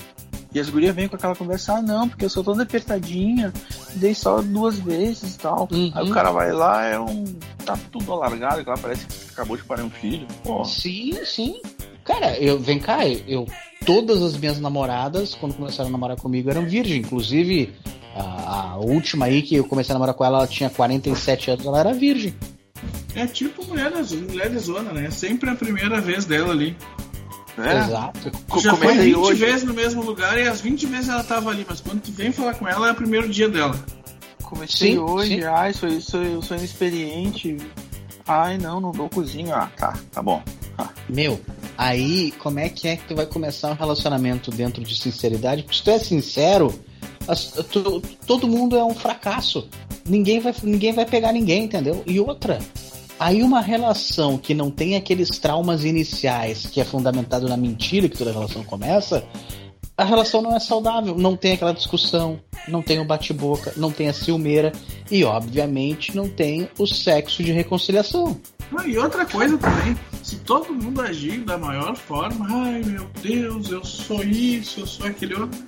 E 0.56 0.58
as 0.58 0.70
gurias 0.70 0.96
vêm 0.96 1.06
com 1.06 1.16
aquela 1.16 1.36
conversa, 1.36 1.74
ah 1.74 1.82
não, 1.82 2.08
porque 2.08 2.24
eu 2.24 2.30
sou 2.30 2.42
toda 2.42 2.62
apertadinha, 2.62 3.52
dei 3.96 4.14
só 4.14 4.40
duas 4.40 4.78
vezes 4.78 5.34
e 5.34 5.38
tal. 5.38 5.68
Uhum. 5.70 5.92
Aí 5.94 6.10
o 6.10 6.14
cara 6.14 6.30
vai 6.30 6.50
lá, 6.50 6.82
é 6.86 6.98
um. 6.98 7.24
tá 7.62 7.78
tudo 7.92 8.10
alargado, 8.10 8.64
que 8.64 8.70
lá 8.70 8.78
parece 8.78 9.04
que 9.04 9.32
acabou 9.32 9.58
de 9.58 9.64
parir 9.64 9.82
um 9.82 9.90
filho. 9.90 10.26
Pô, 10.42 10.64
Sim, 10.64 11.12
sim. 11.26 11.60
Cara, 12.02 12.38
eu, 12.38 12.58
vem 12.58 12.78
cá, 12.78 13.06
eu. 13.06 13.44
Todas 13.84 14.22
as 14.22 14.34
minhas 14.34 14.58
namoradas, 14.58 15.34
quando 15.34 15.52
começaram 15.52 15.90
a 15.90 15.92
namorar 15.92 16.16
comigo, 16.16 16.48
eram 16.48 16.64
virgem. 16.64 17.02
Inclusive, 17.02 17.74
a, 18.14 18.70
a 18.70 18.76
última 18.78 19.26
aí 19.26 19.42
que 19.42 19.56
eu 19.56 19.64
comecei 19.64 19.92
a 19.92 19.96
namorar 19.96 20.14
com 20.14 20.24
ela, 20.24 20.38
ela 20.38 20.46
tinha 20.46 20.70
47 20.70 21.50
anos, 21.50 21.66
ela 21.66 21.80
era 21.80 21.92
virgem. 21.92 22.34
É 23.14 23.26
tipo 23.26 23.62
mulher, 23.66 23.92
mulher 23.92 24.50
de 24.50 24.58
zona, 24.58 24.90
né? 24.92 25.10
Sempre 25.10 25.50
a 25.50 25.54
primeira 25.54 26.00
vez 26.00 26.24
dela 26.24 26.52
ali. 26.52 26.74
É. 27.58 27.78
Exato. 27.78 28.30
Co- 28.48 28.58
Já 28.60 28.74
foi 28.76 28.88
comecei 28.88 29.12
20 29.14 29.16
hoje. 29.16 29.40
vezes 29.44 29.62
no 29.64 29.74
mesmo 29.74 30.02
lugar 30.02 30.38
e 30.38 30.42
as 30.48 30.60
20 30.60 30.86
vezes 30.86 31.08
ela 31.08 31.24
tava 31.24 31.50
ali, 31.50 31.64
mas 31.68 31.80
quando 31.80 32.00
tu 32.02 32.12
vem 32.12 32.32
falar 32.32 32.54
com 32.54 32.66
ela 32.68 32.88
é 32.88 32.92
o 32.92 32.94
primeiro 32.94 33.28
dia 33.28 33.48
dela. 33.48 33.78
Comecei 34.42 34.92
Sim, 34.92 34.98
hoje, 34.98 35.36
sim. 35.36 35.42
ai, 35.44 35.72
sou, 35.72 35.90
sou, 36.00 36.42
sou 36.42 36.56
inexperiente. 36.56 37.56
Ai, 38.26 38.58
não, 38.58 38.80
não 38.80 38.92
dou 38.92 39.08
cozinho. 39.08 39.52
Ah, 39.54 39.70
tá, 39.76 39.94
tá 40.12 40.22
bom. 40.22 40.42
Meu, 41.08 41.40
aí 41.78 42.32
como 42.38 42.58
é 42.58 42.68
que 42.68 42.86
é 42.88 42.96
que 42.96 43.04
tu 43.08 43.14
vai 43.16 43.26
começar 43.26 43.70
um 43.70 43.74
relacionamento 43.74 44.50
dentro 44.50 44.82
de 44.84 44.96
sinceridade? 44.96 45.62
Porque 45.62 45.76
se 45.78 45.82
tu 45.84 45.90
é 45.90 45.98
sincero, 45.98 46.72
as- 47.26 47.46
tu- 47.70 48.00
todo 48.26 48.46
mundo 48.46 48.76
é 48.76 48.84
um 48.84 48.94
fracasso. 48.94 49.68
Ninguém 50.04 50.38
vai, 50.40 50.54
ninguém 50.62 50.92
vai 50.92 51.04
pegar 51.06 51.32
ninguém, 51.32 51.64
entendeu? 51.64 52.02
E 52.06 52.20
outra, 52.20 52.58
aí 53.18 53.42
uma 53.42 53.60
relação 53.60 54.38
que 54.38 54.54
não 54.54 54.70
tem 54.70 54.96
aqueles 54.96 55.38
traumas 55.38 55.84
iniciais, 55.84 56.66
que 56.66 56.80
é 56.80 56.84
fundamentado 56.84 57.48
na 57.48 57.56
mentira 57.56 58.08
que 58.08 58.16
toda 58.16 58.32
relação 58.32 58.62
começa, 58.64 59.26
a 59.96 60.04
relação 60.04 60.42
não 60.42 60.54
é 60.54 60.60
saudável. 60.60 61.16
Não 61.16 61.36
tem 61.36 61.52
aquela 61.54 61.72
discussão, 61.72 62.38
não 62.68 62.82
tem 62.82 63.00
o 63.00 63.04
bate-boca, 63.04 63.72
não 63.76 63.90
tem 63.90 64.08
a 64.08 64.12
ciumeira 64.12 64.72
e, 65.10 65.24
obviamente, 65.24 66.14
não 66.14 66.28
tem 66.28 66.68
o 66.78 66.86
sexo 66.86 67.42
de 67.42 67.50
reconciliação. 67.50 68.38
Ah, 68.76 68.86
e 68.86 68.98
outra 68.98 69.24
coisa 69.24 69.56
também, 69.56 69.96
se 70.22 70.36
todo 70.40 70.74
mundo 70.74 71.00
agir 71.00 71.38
da 71.44 71.56
maior 71.56 71.96
forma, 71.96 72.46
ai 72.50 72.82
meu 72.82 73.08
Deus, 73.22 73.70
eu 73.70 73.84
sou 73.84 74.22
isso, 74.24 74.80
eu 74.80 74.86
sou 74.86 75.06
aquele 75.06 75.34
outro, 75.34 75.64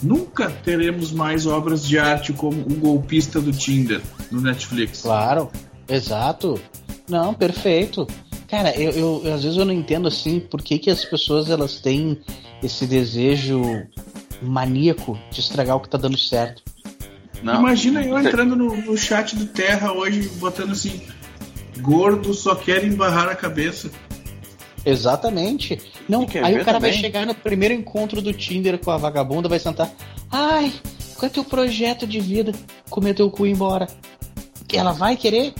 nunca 0.00 0.48
teremos 0.48 1.10
mais 1.10 1.44
obras 1.44 1.84
de 1.84 1.98
arte 1.98 2.32
como 2.32 2.60
O 2.60 2.74
Golpista 2.76 3.40
do 3.40 3.52
Tinder 3.52 4.00
no 4.30 4.40
Netflix. 4.40 5.02
Claro, 5.02 5.50
exato. 5.88 6.58
Não, 7.08 7.32
perfeito. 7.34 8.06
Cara, 8.48 8.74
eu, 8.78 8.90
eu- 8.92 9.22
eu- 9.24 9.34
às 9.34 9.42
vezes 9.42 9.58
eu 9.58 9.64
não 9.64 9.72
entendo 9.74 10.06
assim 10.08 10.38
por 10.40 10.62
que, 10.62 10.78
que 10.78 10.90
as 10.90 11.04
pessoas 11.04 11.50
elas 11.50 11.80
têm 11.80 12.18
esse 12.62 12.86
desejo 12.86 13.60
maníaco 14.42 15.18
de 15.30 15.40
estragar 15.40 15.76
o 15.76 15.80
que 15.80 15.88
tá 15.88 15.98
dando 15.98 16.18
certo. 16.18 16.62
Não, 17.42 17.60
Imagina 17.60 18.02
eu 18.02 18.18
entrando 18.18 18.56
no, 18.56 18.74
no 18.76 18.96
chat 18.96 19.36
do 19.36 19.46
Terra 19.46 19.92
hoje, 19.92 20.28
botando 20.38 20.72
assim, 20.72 21.00
gordo 21.80 22.32
só 22.32 22.54
quer 22.54 22.84
embarrar 22.84 23.28
a 23.28 23.34
cabeça. 23.34 23.90
Exatamente. 24.84 25.78
Não, 26.08 26.24
quer 26.24 26.44
aí 26.44 26.54
o 26.54 26.64
cara 26.64 26.78
vai 26.78 26.90
também? 26.90 27.00
chegar 27.02 27.26
no 27.26 27.34
primeiro 27.34 27.74
encontro 27.74 28.22
do 28.22 28.32
Tinder 28.32 28.78
com 28.78 28.90
a 28.90 28.96
vagabunda, 28.96 29.48
vai 29.48 29.58
sentar. 29.58 29.90
Ai, 30.30 30.72
qual 31.16 31.26
é 31.26 31.32
teu 31.32 31.44
projeto 31.44 32.06
de 32.06 32.20
vida? 32.20 32.52
Comer 32.88 33.14
teu 33.14 33.28
cu 33.30 33.46
e 33.46 33.50
ir 33.50 33.52
embora. 33.52 33.86
Ela 34.72 34.92
vai 34.92 35.16
querer? 35.16 35.52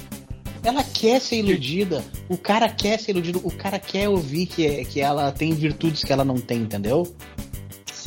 Ela 0.67 0.83
quer 0.83 1.21
ser 1.21 1.37
iludida. 1.39 2.05
O 2.29 2.37
cara 2.37 2.69
quer 2.69 2.99
ser 2.99 3.13
iludido. 3.13 3.41
O 3.45 3.51
cara 3.53 3.79
quer 3.79 4.09
ouvir 4.09 4.47
que, 4.47 4.67
é- 4.67 4.85
que 4.85 5.01
ela 5.01 5.31
tem 5.31 5.53
virtudes 5.55 6.03
que 6.03 6.13
ela 6.13 6.25
não 6.25 6.37
tem, 6.39 6.59
entendeu? 6.63 7.15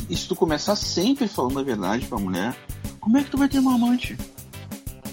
E 0.08 0.16
se 0.16 0.28
tu 0.28 0.36
começar 0.36 0.76
sempre 0.76 1.26
falando 1.26 1.58
a 1.58 1.62
verdade 1.62 2.06
pra 2.06 2.18
mulher, 2.18 2.54
como 3.00 3.16
é 3.16 3.24
que 3.24 3.30
tu 3.30 3.38
vai 3.38 3.48
ter 3.48 3.58
uma 3.60 3.74
amante? 3.76 4.16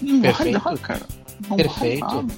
Não 0.02 0.20
Perfeito. 0.20 0.60
vai 0.60 0.74
dar, 0.74 0.78
cara. 0.82 1.06
Não 1.48 1.56
Perfeito. 1.56 2.04
vai 2.06 2.24
dar. 2.24 2.34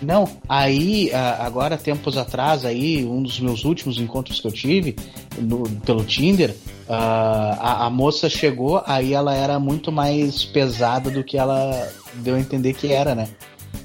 Não, 0.00 0.28
aí, 0.48 1.12
agora, 1.14 1.76
tempos 1.78 2.16
atrás, 2.16 2.64
aí, 2.64 3.04
um 3.04 3.22
dos 3.22 3.38
meus 3.38 3.64
últimos 3.64 3.98
encontros 3.98 4.40
que 4.40 4.46
eu 4.48 4.52
tive 4.52 4.96
no- 5.38 5.68
pelo 5.86 6.04
Tinder, 6.04 6.56
a, 6.88 7.86
a 7.86 7.90
moça 7.90 8.28
chegou, 8.28 8.82
aí 8.84 9.12
ela 9.14 9.32
era 9.34 9.60
muito 9.60 9.92
mais 9.92 10.44
pesada 10.44 11.08
do 11.08 11.22
que 11.22 11.38
ela 11.38 11.88
deu 12.16 12.34
a 12.34 12.40
entender 12.40 12.74
que 12.74 12.92
era, 12.92 13.14
né? 13.14 13.28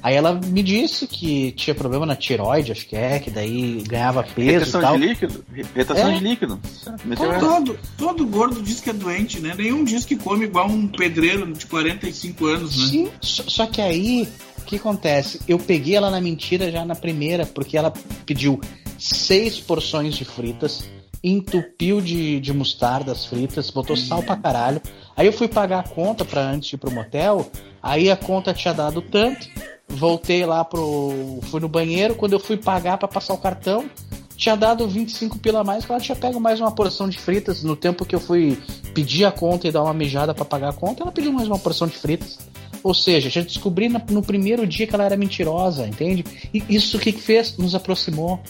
Aí 0.02 0.14
ela 0.14 0.34
me 0.34 0.62
disse 0.62 1.06
que 1.06 1.52
tinha 1.52 1.74
problema 1.74 2.06
na 2.06 2.14
tiroide, 2.14 2.70
acho 2.72 2.86
que 2.86 2.94
é, 2.96 3.18
que 3.18 3.30
daí 3.30 3.82
ganhava 3.86 4.22
peso 4.22 4.40
e 4.40 4.52
Retenção 4.52 4.80
tal. 4.80 4.98
de 4.98 5.06
líquido? 5.06 5.44
Re- 5.52 5.66
Retenção 5.74 6.10
É. 6.10 6.14
de 6.18 6.24
líquido. 6.24 6.60
Todo, 7.40 7.78
todo 7.96 8.26
gordo 8.26 8.62
diz 8.62 8.80
que 8.80 8.90
é 8.90 8.92
doente, 8.92 9.40
né? 9.40 9.54
Nenhum 9.56 9.82
diz 9.84 10.04
que 10.04 10.16
come 10.16 10.44
igual 10.44 10.68
um 10.68 10.86
pedreiro 10.86 11.52
de 11.52 11.66
45 11.66 12.46
anos, 12.46 12.76
né? 12.78 12.86
Sim, 12.86 13.10
só, 13.20 13.66
que 13.66 13.80
aí, 13.80 14.28
o 14.58 14.62
que 14.62 14.76
acontece? 14.76 15.40
Eu 15.48 15.58
peguei 15.58 15.96
ela 15.96 16.10
na 16.10 16.20
mentira 16.20 16.70
já 16.70 16.84
na 16.84 16.94
primeira, 16.94 17.44
porque 17.46 17.76
ela 17.76 17.92
pediu 18.24 18.60
seis 18.98 19.58
porções 19.58 20.14
de 20.14 20.24
fritas, 20.24 20.84
entupiu 21.22 22.00
de, 22.00 22.38
de 22.40 22.52
mostarda 22.52 23.12
as 23.12 23.26
fritas, 23.26 23.70
botou 23.70 23.96
sal 23.96 24.22
pra 24.22 24.36
caralho. 24.36 24.80
Aí 25.16 25.26
eu 25.26 25.32
fui 25.32 25.48
pagar 25.48 25.80
a 25.80 25.88
conta 25.88 26.24
pra 26.24 26.42
antes 26.42 26.68
de 26.68 26.76
ir 26.76 26.78
pro 26.78 26.90
motel, 26.92 27.50
aí 27.82 28.10
a 28.10 28.16
conta 28.16 28.54
tinha 28.54 28.72
dado 28.72 29.02
tanto, 29.02 29.48
voltei 29.88 30.44
lá 30.44 30.64
pro. 30.64 31.40
fui 31.50 31.60
no 31.60 31.68
banheiro, 31.68 32.14
quando 32.14 32.32
eu 32.34 32.40
fui 32.40 32.56
pagar 32.56 32.98
pra 32.98 33.08
passar 33.08 33.34
o 33.34 33.38
cartão, 33.38 33.88
tinha 34.36 34.56
dado 34.56 34.86
25 34.88 35.38
pila 35.38 35.60
a 35.60 35.64
mais, 35.64 35.84
que 35.84 35.90
ela 35.90 36.00
tinha 36.00 36.14
pego 36.14 36.38
mais 36.38 36.60
uma 36.60 36.70
porção 36.70 37.08
de 37.08 37.18
fritas. 37.18 37.62
No 37.62 37.74
tempo 37.74 38.04
que 38.04 38.14
eu 38.14 38.20
fui 38.20 38.58
pedir 38.94 39.24
a 39.24 39.32
conta 39.32 39.66
e 39.66 39.72
dar 39.72 39.82
uma 39.82 39.94
mijada 39.94 40.32
pra 40.32 40.44
pagar 40.44 40.70
a 40.70 40.72
conta, 40.72 41.02
ela 41.02 41.12
pediu 41.12 41.32
mais 41.32 41.48
uma 41.48 41.58
porção 41.58 41.88
de 41.88 41.96
fritas. 41.96 42.38
Ou 42.82 42.94
seja, 42.94 43.28
já 43.28 43.40
descobri 43.40 43.88
no 43.88 44.22
primeiro 44.22 44.64
dia 44.66 44.86
que 44.86 44.94
ela 44.94 45.04
era 45.04 45.16
mentirosa, 45.16 45.86
entende? 45.86 46.24
E 46.54 46.62
isso 46.68 46.98
que 46.98 47.10
fez? 47.10 47.56
Nos 47.56 47.74
aproximou. 47.74 48.40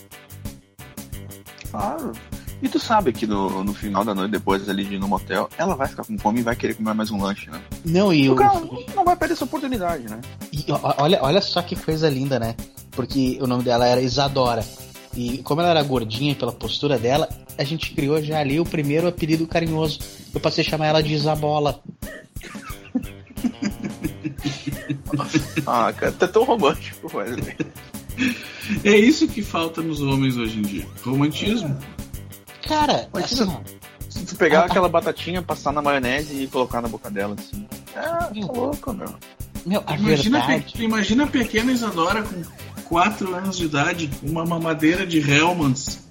Claro. 1.70 2.12
E 2.61 2.68
tu 2.68 2.79
sabe 2.79 3.12
que 3.12 3.27
no, 3.27 3.62
no 3.62 3.73
final 3.73 4.05
da 4.05 4.14
noite, 4.14 4.33
depois 4.33 4.68
ali 4.68 4.85
de 4.85 4.94
ir 4.97 4.99
no 4.99 5.07
motel, 5.07 5.49
ela 5.57 5.77
vai 5.77 5.87
ficar 5.87 6.05
com 6.05 6.18
fome 6.18 6.40
e 6.40 6.42
vai 6.42 6.57
querer 6.57 6.75
comer 6.75 6.92
mais 6.94 7.11
um 7.11 7.23
lanche, 7.23 7.49
né? 7.51 7.61
Não, 7.85 8.12
e 8.12 8.29
O 8.29 8.33
o. 8.33 8.37
cara 8.37 8.61
não 8.94 9.05
vai 9.05 9.14
perder 9.16 9.35
essa 9.35 9.44
oportunidade, 9.44 10.05
né? 10.09 10.21
e 10.53 10.64
olha, 10.99 11.18
olha 11.23 11.40
só 11.40 11.62
que 11.62 11.77
coisa 11.77 12.09
linda, 12.09 12.38
né? 12.38 12.55
Porque 12.90 13.38
o 13.40 13.47
nome 13.47 13.62
dela 13.62 13.87
era 13.87 14.01
Isadora. 14.01 14.64
E 15.14 15.38
como 15.38 15.61
ela 15.61 15.71
era 15.71 15.83
gordinha 15.83 16.35
pela 16.35 16.53
postura 16.53 16.99
dela, 16.99 17.29
a 17.57 17.64
gente 17.64 17.92
criou 17.92 18.23
já 18.23 18.40
ali 18.40 18.59
o 18.61 18.64
primeiro 18.64 19.07
apelido 19.09 19.47
carinhoso. 19.47 20.01
Eu 20.35 20.40
passei 20.40 20.64
a 20.64 20.68
chamar 20.68 20.87
ela 20.87 21.03
de 21.03 21.14
Isabola. 21.14 21.81
Ah, 25.66 25.92
cara, 25.92 26.12
tá 26.12 26.27
tão 26.29 26.44
romântico, 26.44 27.14
Wesley. 27.16 27.57
É 28.85 28.97
isso 28.97 29.29
que 29.29 29.42
falta 29.42 29.81
nos 29.83 30.01
homens 30.01 30.37
hoje 30.37 30.59
em 30.59 30.62
dia. 30.62 30.87
Romantismo. 31.05 31.77
Cara, 32.69 33.09
Imagina- 33.15 33.45
assim, 33.45 33.65
Se 34.11 34.25
tu 34.25 34.37
pegar 34.37 34.61
Ah, 34.61 34.63
ah. 34.63 34.67
aquela 34.67 34.89
batatinha, 34.89 35.43
passar 35.43 35.73
na 35.73 35.83
maionese 35.83 36.43
e 36.43 36.47
colocar 36.49 36.81
na 36.81 36.89
boca 36.89 37.11
dela, 37.11 37.35
assim. 37.39 37.67
É, 37.95 38.01
tá 38.01 38.31
louco, 38.35 38.93
meu. 38.93 39.15
meu, 39.67 39.83
a 39.87 39.95
Imagina, 39.97 40.39
verdade. 40.47 40.73
pe- 40.77 40.83
imagina 40.85 41.25
a 41.25 41.27
pequena 41.27 41.71
Isadora 41.73 42.23
com 42.23 42.43
4 42.85 43.35
anos 43.35 43.57
de 43.59 43.67
idade, 43.67 44.11
uma 44.23 44.45
mamadeira 44.47 45.07
de 45.07 45.19
Hellmans. 45.19 46.07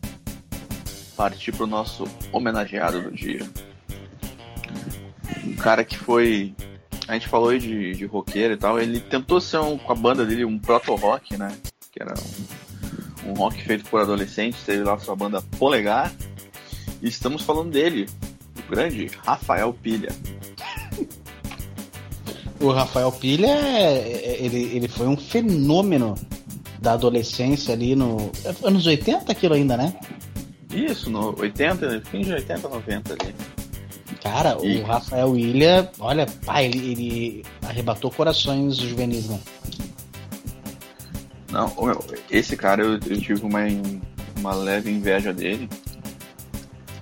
Partir 1.16 1.52
pro 1.54 1.66
nosso 1.66 2.06
homenageado 2.32 3.02
do 3.02 3.12
dia. 3.12 3.48
Um 5.44 5.56
cara 5.56 5.84
que 5.84 5.98
foi. 5.98 6.54
A 7.08 7.14
gente 7.14 7.28
falou 7.28 7.50
aí 7.50 7.60
de, 7.60 7.94
de 7.94 8.06
roqueiro 8.06 8.54
e 8.54 8.58
tal. 8.58 8.80
Ele 8.80 9.00
tentou 9.00 9.42
ser 9.42 9.58
um, 9.60 9.78
com 9.78 9.92
a 9.92 9.96
banda 9.96 10.26
dele 10.26 10.46
um 10.46 10.60
proto-rock, 10.60 11.36
né? 11.38 11.52
Que 11.92 12.04
era 12.04 12.14
um, 13.26 13.32
um 13.32 13.34
rock 13.34 13.64
feito 13.64 13.90
por 13.90 14.02
adolescentes. 14.02 14.62
Teve 14.64 14.84
lá 14.84 15.00
sua 15.00 15.16
banda 15.16 15.42
Polegar. 15.58 16.12
E 17.02 17.08
estamos 17.08 17.42
falando 17.44 17.72
dele, 17.72 18.08
o 18.58 18.70
grande 18.72 19.10
Rafael 19.26 19.74
Pilha. 19.74 20.10
O 22.60 22.72
Rafael 22.72 23.12
Pilha, 23.12 23.48
é- 23.48 24.12
é- 24.12 24.38
ele, 24.44 24.64
ele 24.76 24.88
foi 24.88 25.08
um 25.08 25.16
fenômeno 25.16 26.16
da 26.82 26.94
adolescência 26.94 27.74
ali 27.74 27.96
no. 27.96 28.32
Anos 28.64 28.86
80 28.88 29.32
aquilo 29.32 29.54
ainda, 29.54 29.78
né? 29.78 29.94
Isso, 30.74 31.10
no 31.10 31.40
80, 31.40 32.02
fim 32.12 32.22
de 32.22 32.34
80, 32.34 32.68
90 32.68 33.14
ali. 33.14 33.36
Cara, 34.22 34.58
E- 34.64 34.82
o 34.82 34.84
Rafael 34.86 35.38
Ilha, 35.38 35.90
olha, 36.00 36.26
pá, 36.46 36.62
ele, 36.64 36.78
ele 36.92 37.46
arrebatou 37.62 38.10
corações 38.12 38.76
juvenis, 38.76 39.30
né? 39.30 39.40
Não, 41.52 41.72
esse 42.30 42.58
cara 42.58 42.84
eu, 42.84 42.94
eu 42.94 43.22
tive 43.22 43.42
uma, 43.46 43.60
uma 44.40 44.54
leve 44.54 44.92
inveja 44.92 45.32
dele, 45.32 45.70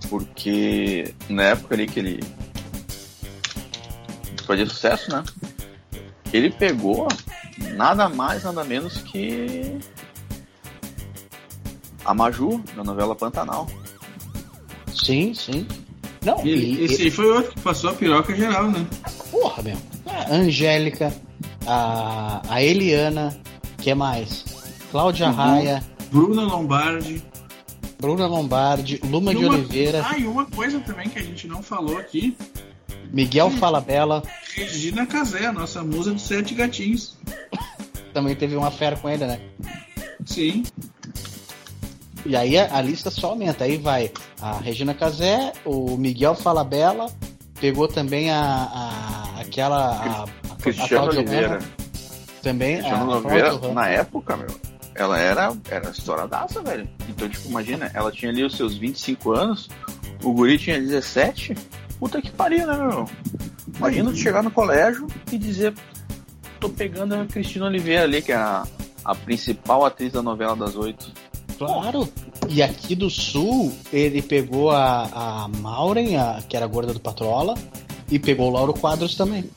porque 0.09 1.13
na 1.29 1.43
época 1.43 1.75
ali 1.75 1.87
que 1.87 1.99
ele 1.99 2.19
fazia 4.45 4.65
sucesso, 4.65 5.11
né? 5.11 5.23
Ele 6.33 6.49
pegou 6.49 7.07
nada 7.75 8.09
mais, 8.09 8.43
nada 8.43 8.63
menos 8.63 8.97
que 8.99 9.77
a 12.03 12.13
Maju, 12.13 12.61
da 12.75 12.83
novela 12.83 13.15
Pantanal. 13.15 13.67
Sim, 14.93 15.33
sim. 15.33 15.67
Não, 16.23 16.39
Ele, 16.39 16.81
e- 16.81 16.85
esse 16.85 17.03
aí 17.03 17.11
foi 17.11 17.29
outro 17.31 17.51
que 17.53 17.61
passou 17.61 17.91
a 17.91 17.93
piroca 17.93 18.35
geral, 18.35 18.69
né? 18.69 18.85
Porra, 19.31 19.61
meu. 19.63 19.77
A 20.07 20.33
Angélica, 20.33 21.13
a, 21.67 22.41
a 22.49 22.61
Eliana, 22.63 23.35
que 23.77 23.93
mais? 23.93 24.43
Cláudia 24.91 25.27
Uhum. 25.27 25.33
Raia, 25.35 25.83
Bruna 26.11 26.43
Lombardi. 26.43 27.23
Bruna 27.99 28.27
Lombardi, 28.27 28.99
Luma 29.03 29.33
de 29.33 29.45
Oliveira, 29.45 30.05
Ah, 30.07 30.17
e 30.17 30.25
uma 30.25 30.45
coisa 30.45 30.79
também 30.79 31.09
que 31.09 31.17
a 31.19 31.23
gente 31.23 31.47
não 31.47 31.61
falou 31.63 31.97
aqui: 31.97 32.35
Miguel 33.11 33.49
Falabella, 33.51 34.21
Regina 34.55 35.05
Casé, 35.05 35.45
a 35.45 35.53
nossa 35.53 35.83
musa 35.83 36.11
dos 36.13 36.23
sete 36.23 36.53
gatinhos. 36.53 37.17
também 38.13 38.35
teve 38.35 38.55
uma 38.55 38.71
fera 38.71 38.95
com 38.97 39.09
ele, 39.09 39.25
né? 39.25 39.39
Sim. 40.25 40.63
E 42.25 42.35
aí 42.35 42.57
a, 42.57 42.77
a 42.77 42.81
lista 42.81 43.11
só 43.11 43.29
aumenta. 43.29 43.63
Aí 43.65 43.77
vai 43.77 44.11
a 44.41 44.57
Regina 44.57 44.93
Casé, 44.93 45.53
o 45.63 45.95
Miguel 45.95 46.33
Falabella, 46.35 47.07
pegou 47.59 47.87
também 47.87 48.31
a, 48.31 48.39
a- 48.41 49.41
aquela. 49.41 49.91
A, 49.91 50.23
a, 50.23 50.55
Cristiano 50.55 51.05
a 51.05 51.09
Oliveira. 51.09 51.59
Também. 52.41 52.77
Cristiano 52.77 53.11
a, 53.11 53.17
Oliveira, 53.17 53.73
na 53.73 53.87
época, 53.89 54.35
meu, 54.37 54.47
ela 54.95 55.19
era, 55.19 55.53
era 55.69 55.89
estouradaça, 55.89 56.61
velho. 56.63 56.87
Então, 57.09 57.27
tipo, 57.27 57.49
imagina, 57.49 57.91
ela 57.93 58.11
tinha 58.11 58.31
ali 58.31 58.43
os 58.43 58.55
seus 58.55 58.77
25 58.77 59.33
anos, 59.33 59.69
o 60.23 60.31
guri 60.31 60.57
tinha 60.57 60.79
17. 60.79 61.55
Puta 61.99 62.21
que 62.21 62.31
pariu, 62.31 62.65
né, 62.65 62.77
meu? 62.77 63.07
Imagina 63.77 64.09
tu 64.09 64.17
chegar 64.17 64.41
no 64.41 64.49
colégio 64.49 65.05
e 65.31 65.37
dizer, 65.37 65.73
tô 66.59 66.69
pegando 66.69 67.13
a 67.13 67.25
Cristina 67.25 67.65
Oliveira 67.65 68.03
ali, 68.03 68.21
que 68.21 68.31
é 68.31 68.35
a, 68.35 68.65
a 69.03 69.13
principal 69.13 69.85
atriz 69.85 70.13
da 70.13 70.21
novela 70.21 70.55
das 70.55 70.75
oito. 70.75 71.11
Claro. 71.57 72.07
E 72.47 72.61
aqui 72.61 72.95
do 72.95 73.09
sul, 73.09 73.73
ele 73.91 74.21
pegou 74.21 74.71
a, 74.71 75.09
a 75.43 75.47
Maureen, 75.59 76.17
a, 76.17 76.41
que 76.47 76.55
era 76.55 76.65
a 76.65 76.69
gorda 76.69 76.93
do 76.93 76.99
Patrola, 76.99 77.55
e 78.09 78.17
pegou 78.17 78.49
o 78.49 78.53
Lauro 78.53 78.73
Quadros 78.73 79.15
também. 79.15 79.49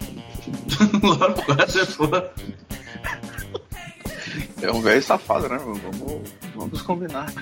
Laura 1.02 1.34
quase 1.34 1.80
é 1.80 1.86
foda. 1.86 2.32
É 4.60 4.70
um 4.72 4.80
velho 4.80 5.02
safado, 5.02 5.48
né? 5.48 5.58
Vamos, 5.58 6.30
vamos 6.54 6.82
combinar. 6.82 7.32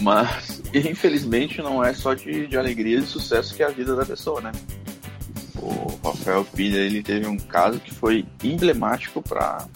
Mas, 0.00 0.62
infelizmente, 0.72 1.60
não 1.60 1.84
é 1.84 1.92
só 1.92 2.14
de, 2.14 2.46
de 2.46 2.56
alegria 2.56 2.98
e 2.98 3.02
sucesso 3.02 3.54
que 3.54 3.62
é 3.62 3.66
a 3.66 3.70
vida 3.70 3.94
da 3.94 4.04
pessoa, 4.04 4.40
né? 4.40 4.52
O 5.56 6.08
Rafael 6.08 6.44
Pilha, 6.44 6.78
ele 6.78 7.02
teve 7.02 7.26
um 7.26 7.36
caso 7.36 7.78
que 7.80 7.92
foi 7.92 8.26
emblemático 8.42 9.20
para 9.20 9.66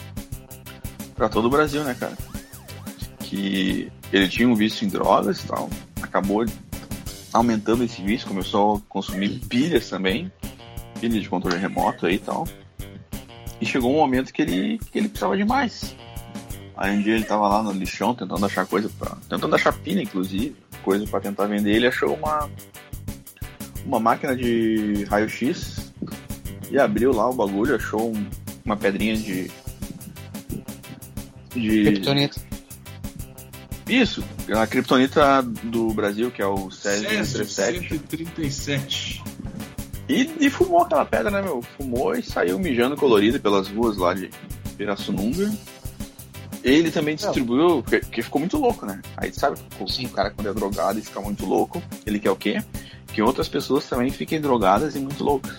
para 1.14 1.28
todo 1.28 1.46
o 1.46 1.50
Brasil, 1.50 1.84
né, 1.84 1.94
cara? 1.94 2.16
Que 3.20 3.90
ele 4.12 4.28
tinha 4.28 4.48
um 4.48 4.54
vício 4.54 4.86
em 4.86 4.90
drogas 4.90 5.40
e 5.42 5.46
tal, 5.46 5.70
acabou 6.02 6.44
aumentando 7.32 7.84
esse 7.84 8.02
vício, 8.02 8.26
começou 8.26 8.76
a 8.76 8.80
consumir 8.88 9.40
pilhas 9.48 9.88
também, 9.88 10.32
pilhas 11.00 11.22
de 11.22 11.28
controle 11.28 11.58
remoto 11.58 12.06
aí 12.06 12.14
e 12.14 12.18
tal. 12.18 12.46
E 13.64 13.66
chegou 13.66 13.90
um 13.90 13.96
momento 13.96 14.30
que 14.30 14.42
ele, 14.42 14.78
que 14.92 14.98
ele 14.98 15.08
precisava 15.08 15.34
de 15.36 15.44
mais. 15.44 15.96
Aí 16.76 16.94
um 16.96 17.00
dia 17.02 17.14
ele 17.14 17.24
tava 17.24 17.48
lá 17.48 17.62
no 17.62 17.72
lixão 17.72 18.14
tentando 18.14 18.44
achar 18.44 18.66
coisa 18.66 18.90
pra. 18.98 19.16
tentando 19.28 19.54
achar 19.54 19.72
pilha, 19.72 20.02
inclusive, 20.02 20.54
coisa 20.82 21.06
pra 21.06 21.18
tentar 21.20 21.46
vender. 21.46 21.72
Ele 21.74 21.86
achou 21.86 22.14
uma. 22.14 22.50
uma 23.86 23.98
máquina 23.98 24.36
de 24.36 25.04
raio-x 25.08 25.92
e 26.70 26.78
abriu 26.78 27.12
lá 27.12 27.30
o 27.30 27.32
bagulho, 27.34 27.74
achou 27.76 28.12
um- 28.12 28.26
uma 28.66 28.76
pedrinha 28.76 29.16
de. 29.16 29.50
de. 31.54 31.84
Kryptonita. 31.84 32.40
Isso, 33.88 34.24
a 34.54 34.66
criptonita 34.66 35.42
do 35.42 35.88
Brasil, 35.94 36.30
que 36.30 36.40
é 36.42 36.46
o 36.46 36.70
Césio 36.70 37.06
37. 37.08 37.88
137. 37.88 39.22
E, 40.08 40.30
e 40.40 40.50
fumou 40.50 40.82
aquela 40.82 41.04
pedra, 41.04 41.30
né, 41.30 41.40
meu? 41.42 41.62
Fumou 41.62 42.14
e 42.14 42.22
saiu 42.22 42.58
mijando 42.58 42.96
colorido 42.96 43.40
pelas 43.40 43.68
ruas 43.68 43.96
lá 43.96 44.12
de 44.14 44.30
Pirassununga. 44.76 45.52
Ele 46.62 46.90
também 46.90 47.14
distribuiu, 47.14 47.82
porque, 47.82 47.98
porque 48.00 48.22
ficou 48.22 48.38
muito 48.40 48.56
louco, 48.58 48.86
né? 48.86 49.00
Aí 49.16 49.32
sabe 49.32 49.58
que 49.58 50.04
o, 50.04 50.08
cara 50.10 50.30
quando 50.30 50.48
é 50.48 50.54
drogado 50.54 50.98
e 50.98 51.02
fica 51.02 51.20
muito 51.20 51.44
louco, 51.44 51.82
ele 52.06 52.18
quer 52.18 52.30
o 52.30 52.36
quê? 52.36 52.62
Que 53.12 53.20
outras 53.22 53.48
pessoas 53.48 53.86
também 53.86 54.10
fiquem 54.10 54.40
drogadas 54.40 54.96
e 54.96 54.98
muito 54.98 55.22
loucas. 55.22 55.54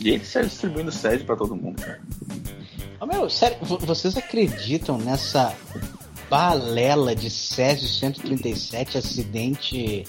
E 0.00 0.10
ele 0.10 0.24
saiu 0.24 0.46
distribuindo 0.46 0.92
sede 0.92 1.24
pra 1.24 1.34
todo 1.34 1.56
mundo, 1.56 1.80
cara. 1.82 2.00
Ô, 3.00 3.06
meu, 3.06 3.28
sério, 3.30 3.56
vo- 3.62 3.78
vocês 3.78 4.16
acreditam 4.16 4.98
nessa 4.98 5.54
balela 6.28 7.16
de 7.16 7.30
Césio 7.30 7.88
137 7.88 8.98
acidente 8.98 10.04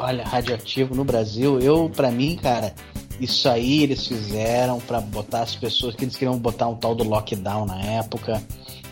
olha, 0.00 0.24
radioativo 0.24 0.94
no 0.94 1.04
Brasil? 1.04 1.58
Eu, 1.60 1.90
pra 1.94 2.10
mim, 2.10 2.36
cara, 2.36 2.74
isso 3.20 3.48
aí 3.48 3.82
eles 3.82 4.06
fizeram 4.06 4.78
pra 4.80 5.00
botar 5.00 5.42
as 5.42 5.54
pessoas 5.54 5.94
que 5.94 6.04
eles 6.04 6.16
queriam 6.16 6.38
botar 6.38 6.68
um 6.68 6.74
tal 6.76 6.94
do 6.94 7.04
lockdown 7.04 7.66
na 7.66 7.80
época. 7.80 8.42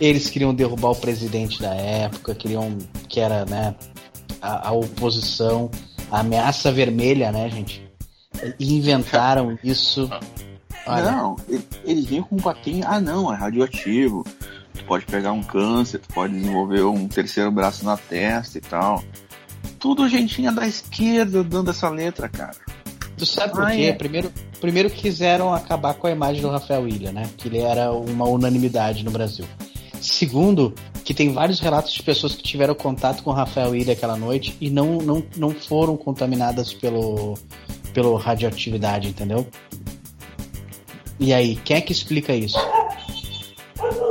Eles 0.01 0.29
queriam 0.31 0.55
derrubar 0.55 0.91
o 0.91 0.97
presidente 0.97 1.61
da 1.61 1.75
época, 1.75 2.35
queriam 2.35 2.77
que 3.09 3.19
era, 3.21 3.45
né, 3.47 3.75
a, 4.41 4.69
a 4.69 4.73
oposição, 4.73 5.71
a 6.11 6.21
ameaça 6.21 6.71
vermelha, 6.71 7.33
né, 7.33 7.49
gente? 7.51 7.83
E 8.59 8.75
inventaram 8.77 9.59
isso. 9.65 10.09
Olha, 10.87 11.11
Não, 11.11 11.37
ele- 11.49 11.67
eles 11.85 12.05
vinham 12.07 12.25
com 12.25 12.37
um 12.37 12.41
papinho, 12.41 12.85
ah 12.87 13.01
não, 13.01 13.33
é 13.33 13.37
radioativo. 13.37 14.25
Tu 14.75 14.85
pode 14.85 15.05
pegar 15.07 15.33
um 15.33 15.43
câncer, 15.43 15.99
tu 15.99 16.15
pode 16.15 16.33
desenvolver 16.35 16.83
um 16.85 17.09
terceiro 17.09 17.51
braço 17.51 17.85
na 17.85 17.97
testa 17.97 18.59
e 18.59 18.61
tal. 18.61 19.03
Tudo 19.79 20.09
gentinha 20.09 20.51
da 20.53 20.67
esquerda 20.67 21.43
dando 21.45 21.71
essa 21.71 21.89
letra, 21.89 22.29
cara. 22.29 22.55
Tu 23.17 23.27
sabe 23.27 23.53
por 23.53 23.65
Ah, 23.65 23.71
quê? 23.75 23.83
é. 23.85 23.93
Primeiro, 23.93 24.33
primeiro 24.61 24.91
quiseram 24.91 25.53
acabar 25.53 25.95
com 25.95 26.07
a 26.07 26.11
imagem 26.11 26.41
do 26.43 26.49
Rafael 26.49 26.87
Ilha, 26.87 27.13
né? 27.13 27.29
Que 27.37 27.49
ele 27.49 27.59
era 27.59 27.93
uma 27.93 28.25
unanimidade 28.27 29.05
no 29.05 29.11
Brasil. 29.11 29.45
Segundo, 30.01 30.73
que 31.05 31.13
tem 31.13 31.33
vários 31.33 31.59
relatos 31.59 31.93
de 31.93 32.03
pessoas 32.03 32.35
que 32.35 32.43
tiveram 32.43 32.75
contato 32.75 33.23
com 33.25 33.31
o 33.31 33.33
Rafael 33.33 33.75
Ilha 33.75 33.93
aquela 33.93 34.17
noite 34.17 34.57
e 34.61 34.71
não, 34.71 34.99
não, 34.99 35.23
não 35.37 35.51
foram 35.51 35.97
contaminadas 35.97 36.73
pelo, 36.73 37.35
pelo 37.93 38.15
radioatividade, 38.17 39.09
entendeu? 39.09 39.47
E 41.19 41.33
aí, 41.33 41.57
quem 41.57 41.77
é 41.77 41.81
que 41.81 41.93
explica 41.93 42.33
isso? 42.33 42.59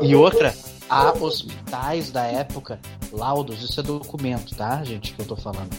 E 0.01 0.13
outra, 0.13 0.53
há 0.89 1.11
hospitais 1.11 2.11
da 2.11 2.23
época, 2.23 2.79
laudos, 3.11 3.61
isso 3.61 3.79
é 3.79 3.83
documento, 3.83 4.55
tá, 4.55 4.83
gente, 4.83 5.13
que 5.13 5.21
eu 5.21 5.25
tô 5.25 5.35
falando, 5.35 5.69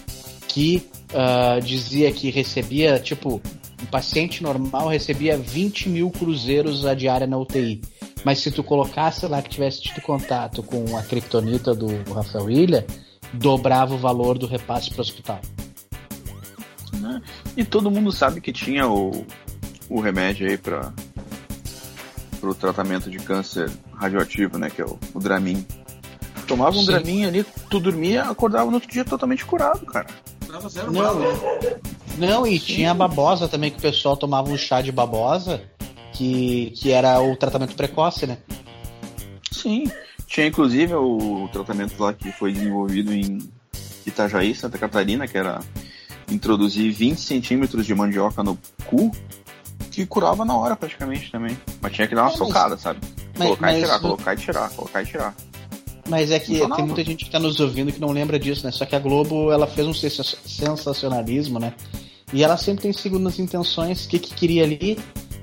que 0.47 0.88
ah, 1.14 1.59
dizia 1.61 2.12
que 2.12 2.31
recebia, 2.31 2.99
tipo, 2.99 3.40
um 3.83 3.87
paciente 3.87 4.42
normal 4.42 4.88
recebia 4.88 5.37
20 5.37 5.88
mil 5.88 6.11
cruzeiros 6.11 6.85
a 6.85 6.94
diária 6.94 7.27
na 7.27 7.38
UTI. 7.38 7.81
Mas 8.25 8.40
se 8.40 8.51
tu 8.51 8.64
colocasse 8.64 9.27
lá 9.27 9.40
que 9.40 9.49
tivesse 9.49 9.81
tido 9.83 10.01
contato 10.01 10.62
com 10.62 10.97
a 10.97 11.03
criptonita 11.03 11.75
do 11.75 11.87
Rafael 12.12 12.51
Ilha, 12.51 12.87
dobrava 13.33 13.94
o 13.94 13.99
valor 13.99 14.37
do 14.37 14.47
repasse 14.47 14.90
para 14.90 14.99
o 14.99 15.03
hospital. 15.03 15.40
né? 16.94 17.23
E 17.57 17.64
todo 17.64 17.90
mundo 17.90 18.11
sabe 18.11 18.40
que 18.40 18.53
tinha 18.53 18.88
o, 18.88 19.25
o 19.88 20.01
remédio 20.01 20.49
aí 20.49 20.59
para 20.59 20.92
o 22.42 22.55
tratamento 22.55 23.11
de 23.11 23.18
câncer 23.18 23.70
radioativo, 23.94 24.59
né? 24.59 24.70
Que 24.70 24.83
é 24.83 24.85
o, 24.85 24.98
o 25.14 25.20
Dramin. 25.20 25.66
Tomava 26.46 26.77
um 26.77 26.81
Sim. 26.81 26.87
Dramin 26.87 27.24
ali, 27.27 27.44
tu 27.68 27.79
dormia, 27.79 28.22
acordava 28.24 28.66
no 28.66 28.74
outro 28.74 28.90
dia 28.90 29.05
totalmente 29.05 29.44
curado, 29.44 29.85
cara. 29.87 30.07
Dava 30.46 30.68
zero 30.68 30.90
Não, 30.90 31.03
bala. 31.03 31.24
Não, 32.16 32.46
e 32.46 32.59
tinha 32.59 32.90
a 32.90 32.94
babosa 32.94 33.46
também, 33.46 33.70
que 33.70 33.79
o 33.79 33.83
pessoal 33.83 34.16
tomava 34.16 34.51
um 34.51 34.57
chá 34.57 34.81
de 34.81 34.90
babosa, 34.90 35.62
que, 36.14 36.72
que 36.77 36.90
era 36.90 37.20
o 37.20 37.37
tratamento 37.37 37.77
precoce, 37.77 38.27
né? 38.27 38.38
Sim. 39.53 39.85
Tinha 40.27 40.46
inclusive 40.46 40.94
o 40.94 41.48
tratamento 41.53 42.03
lá 42.03 42.12
que 42.12 42.33
foi 42.33 42.53
desenvolvido 42.53 43.12
em 43.12 43.38
Itajaí, 44.07 44.55
Santa 44.55 44.79
Catarina, 44.79 45.29
que 45.29 45.37
era 45.37 45.61
introduzir 46.31 46.92
20 46.92 47.18
centímetros 47.18 47.87
de 47.87 47.94
mandioca 47.94 48.42
no 48.42 48.59
cu, 48.87 49.11
que 49.98 50.06
curava 50.06 50.44
na 50.44 50.56
hora 50.56 50.76
praticamente 50.76 51.30
também. 51.32 51.58
Mas 51.80 51.92
tinha 51.92 52.06
que 52.06 52.14
dar 52.14 52.22
uma 52.22 52.28
É, 52.28 52.37
mas- 52.38 52.38
socada, 52.38 52.78
sabe? 52.78 53.00
mas- 53.37 53.48
colocar 53.48 53.68
e 53.72 53.72
mas 53.72 53.82
tirar, 53.82 53.96
o- 53.96 54.00
colocar 54.00 54.34
e 54.34 54.37
tirar, 54.37 54.70
colocar 54.70 55.02
e 55.02 55.06
tirar. 55.06 55.34
Mas 56.08 56.30
é 56.30 56.38
que 56.38 56.58
tem 56.58 56.84
muita 56.87 57.04
gente 57.04 57.24
que 57.24 57.30
tá 57.30 57.38
nos 57.38 57.58
ouvindo 57.61 57.92
que 57.92 58.00
não 58.00 58.11
lembra 58.12 58.38
disso, 58.38 58.64
né? 58.64 58.72
Só 58.72 58.87
que 58.87 58.94
a 58.96 58.98
Globo, 58.98 59.50
ela 59.52 59.66
fez 59.66 59.87
um 59.87 59.92
sensacionalismo, 59.92 61.58
né? 61.58 61.74
E 62.32 62.42
ela 62.44 62.56
sempre 62.56 62.82
tem 62.82 62.92
segundas 62.92 63.38
intenções. 63.38 64.04
O 64.06 64.08
que, 64.08 64.18
que 64.18 64.34
queria 64.34 64.62
ali 64.64 64.98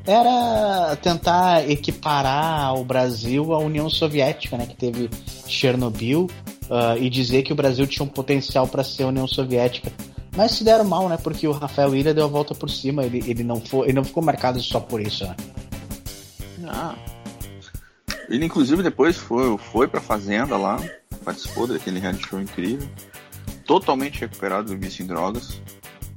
era 0.08 0.96
tentar 1.02 1.70
equiparar 1.70 2.74
o 2.76 2.84
Brasil 2.86 3.54
à 3.54 3.60
União 3.60 3.90
Soviética, 3.90 4.58
né? 4.58 4.66
Que 4.66 4.76
teve 4.76 5.10
Chernobyl. 5.48 6.28
Uh, 6.68 6.98
e 7.00 7.12
dizer 7.12 7.44
que 7.44 7.54
o 7.54 7.56
Brasil 7.56 7.86
tinha 7.86 8.04
um 8.04 8.10
potencial 8.10 8.68
para 8.68 8.84
ser 8.84 9.04
a 9.04 9.08
União 9.08 9.28
Soviética. 9.28 9.92
Mas 10.36 10.52
se 10.52 10.64
deram 10.64 10.84
mal, 10.84 11.08
né? 11.08 11.18
Porque 11.18 11.48
o 11.48 11.52
Rafael 11.52 11.96
Ilha 11.96 12.14
deu 12.14 12.26
a 12.26 12.28
volta 12.28 12.54
por 12.54 12.70
cima. 12.70 13.04
Ele, 13.04 13.24
ele, 13.26 13.44
não, 13.44 13.62
foi, 13.62 13.88
ele 13.88 13.94
não 13.94 14.04
ficou 14.04 14.22
marcado 14.22 14.60
só 14.62 14.80
por 14.80 15.00
isso, 15.00 15.26
né? 15.26 15.36
Ah. 16.68 16.96
Ele, 18.30 18.46
inclusive, 18.46 18.84
depois 18.84 19.16
foi, 19.16 19.58
foi 19.58 19.88
pra 19.88 20.02
Fazenda 20.02 20.58
lá. 20.58 20.78
Participou 21.24 21.68
daquele 21.68 22.00
reality 22.00 22.28
show 22.28 22.42
incrível. 22.42 22.88
Totalmente 23.66 24.20
recuperado 24.20 24.74
do 24.74 24.78
vício 24.80 25.04
em 25.04 25.08
drogas. 25.08 25.62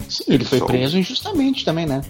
Sim, 0.09 0.25
ele 0.29 0.45
foi 0.45 0.59
Só... 0.59 0.67
preso 0.67 0.99
injustamente 0.99 1.65
também, 1.65 1.87
né? 1.87 2.03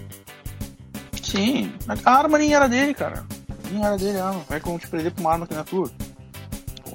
Sim. 1.21 1.71
A 2.03 2.11
arma 2.11 2.37
nem 2.37 2.53
era 2.53 2.67
dele, 2.67 2.93
cara. 2.93 3.25
Nem 3.71 3.83
era 3.83 3.97
dele 3.97 4.17
a 4.17 4.27
arma. 4.29 4.41
Como 4.45 4.57
é 4.57 4.59
que 4.59 4.67
vão 4.67 4.79
te 4.79 4.87
prender 4.87 5.11
pra 5.11 5.21
uma 5.21 5.31
arma 5.31 5.47
que 5.47 5.53
não 5.53 5.61
é 5.61 5.63
tua? 5.63 5.91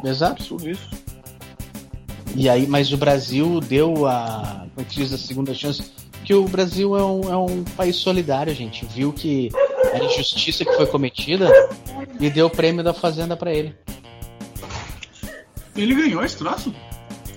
Exato. 0.02 0.42
Absurdo 0.42 0.68
isso. 0.68 1.03
E 2.34 2.48
aí, 2.48 2.66
mas 2.66 2.92
o 2.92 2.96
Brasil 2.96 3.60
deu 3.60 4.06
a. 4.06 4.66
Como 4.74 4.86
é 4.86 4.90
que 4.90 4.96
diz 4.96 5.12
a 5.12 5.18
segunda 5.18 5.54
chance? 5.54 5.82
Que 6.24 6.34
o 6.34 6.44
Brasil 6.44 6.96
é 6.96 7.04
um, 7.04 7.32
é 7.32 7.36
um 7.36 7.62
país 7.62 7.96
solidário, 7.96 8.54
gente. 8.54 8.84
Viu 8.86 9.12
que 9.12 9.50
a 9.92 9.98
injustiça 9.98 10.64
que 10.64 10.72
foi 10.72 10.86
cometida 10.86 11.48
e 12.18 12.28
deu 12.30 12.46
o 12.46 12.50
prêmio 12.50 12.82
da 12.82 12.92
Fazenda 12.92 13.36
para 13.36 13.52
ele. 13.52 13.74
Ele 15.76 15.94
ganhou 15.94 16.24
esse 16.24 16.36
troço? 16.36 16.74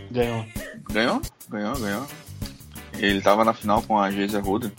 Ganhou. 0.10 0.46
Ganhou? 0.92 1.22
Ganhou, 1.50 1.80
ganhou. 1.80 2.08
Ele 2.98 3.22
tava 3.22 3.44
na 3.44 3.54
final 3.54 3.82
com 3.84 4.00
a 4.00 4.10
Geisa 4.10 4.40
Ruda. 4.40 4.72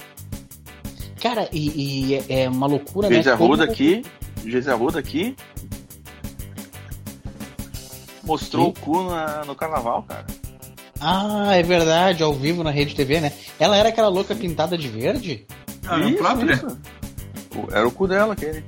Cara, 1.21 1.49
e, 1.53 2.15
e, 2.15 2.25
é 2.29 2.49
uma 2.49 2.67
loucura, 2.67 3.09
Geisa 3.09 3.31
né? 3.31 3.37
Ruda 3.37 3.63
Como... 3.65 3.73
aqui, 3.73 4.03
Geisa 4.45 4.75
Ruda 4.75 4.99
aqui. 4.99 5.37
Mostrou 8.29 8.69
o 8.69 8.73
cu 8.75 9.05
na, 9.05 9.43
no 9.47 9.55
carnaval, 9.55 10.03
cara. 10.03 10.27
Ah, 11.01 11.57
é 11.57 11.63
verdade, 11.63 12.23
ao 12.23 12.35
vivo 12.35 12.63
na 12.63 12.71
rede 12.71 12.95
TV, 12.95 13.21
né? 13.21 13.33
Ela 13.59 13.75
era 13.77 13.89
aquela 13.89 14.09
louca 14.09 14.35
pintada 14.35 14.77
de 14.77 14.87
verde? 14.87 15.47
Ah, 15.87 15.99
isso, 16.01 16.19
própria? 16.19 16.53
Isso. 16.53 16.79
Era 17.73 17.89
o 17.89 17.91
cu 17.91 18.07
dela, 18.07 18.35
aquele. 18.35 18.63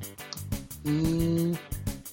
Hum, 0.86 1.52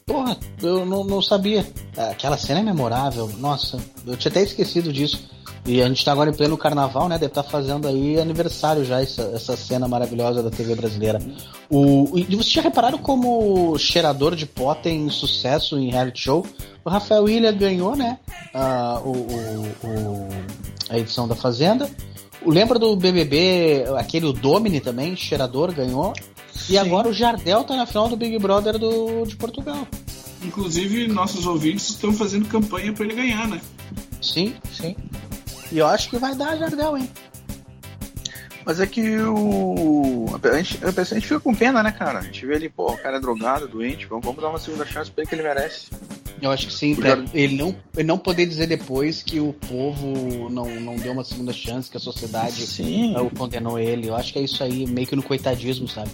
porra, 0.05 0.37
eu 0.61 0.85
não, 0.85 1.05
não 1.05 1.21
sabia. 1.21 1.65
Aquela 2.11 2.37
cena 2.37 2.59
é 2.59 2.63
memorável. 2.63 3.31
Nossa, 3.37 3.79
eu 4.05 4.17
tinha 4.17 4.29
até 4.29 4.43
esquecido 4.43 4.91
disso. 4.91 5.29
E 5.67 5.81
a 5.81 5.87
gente 5.89 6.03
tá 6.03 6.13
agora 6.13 6.29
em 6.29 6.33
pleno 6.33 6.57
carnaval, 6.57 7.09
né? 7.09 7.17
Deve 7.17 7.29
estar 7.31 7.43
tá 7.43 7.49
fazendo 7.49 7.89
aí 7.89 8.17
aniversário 8.17 8.85
já 8.85 9.01
essa, 9.01 9.23
essa 9.35 9.57
cena 9.57 9.85
maravilhosa 9.85 10.41
da 10.41 10.49
TV 10.49 10.73
brasileira. 10.75 11.19
O, 11.69 12.09
e 12.15 12.23
vocês 12.37 12.53
já 12.53 12.61
repararam 12.61 12.97
como 12.97 13.77
cheirador 13.77 14.33
de 14.33 14.45
pó 14.45 14.73
tem 14.73 15.09
sucesso 15.09 15.77
em 15.77 15.91
reality 15.91 16.21
show? 16.21 16.47
O 16.85 16.89
Rafael 16.89 17.25
William 17.25 17.53
ganhou, 17.53 17.97
né? 17.97 18.17
Uh, 18.55 19.09
o, 19.09 19.11
o, 19.11 19.89
o, 19.89 20.29
a 20.89 20.97
edição 20.97 21.27
da 21.27 21.35
Fazenda. 21.35 21.89
Lembra 22.45 22.79
do 22.79 22.95
BBB, 22.95 23.83
aquele 23.97 24.25
o 24.27 24.31
Domini 24.31 24.79
também, 24.79 25.17
cheirador, 25.17 25.73
ganhou. 25.73 26.13
E 26.55 26.59
Sim. 26.59 26.77
agora 26.77 27.09
o 27.09 27.13
Jardel 27.13 27.65
tá 27.65 27.75
na 27.75 27.85
final 27.85 28.07
do 28.07 28.15
Big 28.15 28.39
Brother 28.39 28.79
do, 28.79 29.25
de 29.25 29.35
Portugal. 29.35 29.85
Inclusive, 30.41 31.07
nossos 31.07 31.45
ouvintes 31.45 31.89
estão 31.89 32.13
fazendo 32.13 32.47
campanha 32.47 32.93
para 32.93 33.03
ele 33.03 33.15
ganhar, 33.15 33.49
né? 33.49 33.59
Sim, 34.21 34.53
sim. 34.71 34.95
E 35.71 35.79
eu 35.79 35.87
acho 35.87 36.09
que 36.09 36.17
vai 36.17 36.35
dar 36.35 36.57
Jardel, 36.57 36.97
hein? 36.97 37.09
Mas 38.65 38.81
é 38.81 38.85
que 38.85 39.17
o. 39.19 40.25
A 40.43 40.57
gente, 40.57 40.79
a 40.83 41.03
gente 41.03 41.25
fica 41.25 41.39
com 41.39 41.55
pena, 41.55 41.81
né, 41.81 41.89
cara? 41.89 42.19
A 42.19 42.21
gente 42.21 42.45
vê 42.45 42.55
ele, 42.55 42.67
pô, 42.67 42.91
o 42.91 42.97
cara 42.97 43.15
é 43.15 43.19
drogado, 43.19 43.65
doente, 43.65 44.05
vamos, 44.07 44.25
vamos 44.25 44.41
dar 44.41 44.49
uma 44.49 44.59
segunda 44.59 44.85
chance 44.85 45.09
pra 45.09 45.21
ele 45.21 45.29
que 45.29 45.35
ele 45.35 45.43
merece. 45.43 45.87
Eu 46.41 46.51
acho 46.51 46.67
que 46.67 46.73
sim, 46.73 46.93
pra 46.93 47.11
Jard... 47.11 47.29
ele, 47.33 47.55
não, 47.55 47.75
ele 47.95 48.07
não 48.07 48.17
poder 48.17 48.45
dizer 48.45 48.67
depois 48.67 49.23
que 49.23 49.39
o 49.39 49.53
povo 49.53 50.49
não, 50.49 50.65
não 50.81 50.95
deu 50.97 51.13
uma 51.13 51.23
segunda 51.23 51.53
chance, 51.53 51.89
que 51.89 51.95
a 51.95 51.99
sociedade 51.99 52.67
sim. 52.67 53.15
condenou 53.37 53.79
ele. 53.79 54.09
Eu 54.09 54.15
acho 54.17 54.33
que 54.33 54.39
é 54.39 54.41
isso 54.41 54.61
aí, 54.61 54.85
meio 54.85 55.07
que 55.07 55.15
no 55.15 55.23
coitadismo, 55.23 55.87
sabe? 55.87 56.11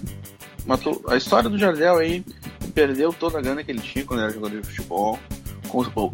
Mas 0.66 0.80
a 1.08 1.18
história 1.18 1.50
do 1.50 1.58
Jardel 1.58 1.98
aí 1.98 2.24
perdeu 2.74 3.12
toda 3.12 3.40
a 3.40 3.42
grana 3.42 3.64
que 3.64 3.72
ele 3.72 3.82
tinha 3.82 4.06
quando 4.06 4.22
era 4.22 4.32
jogador 4.32 4.62
de 4.62 4.68
futebol. 4.68 5.20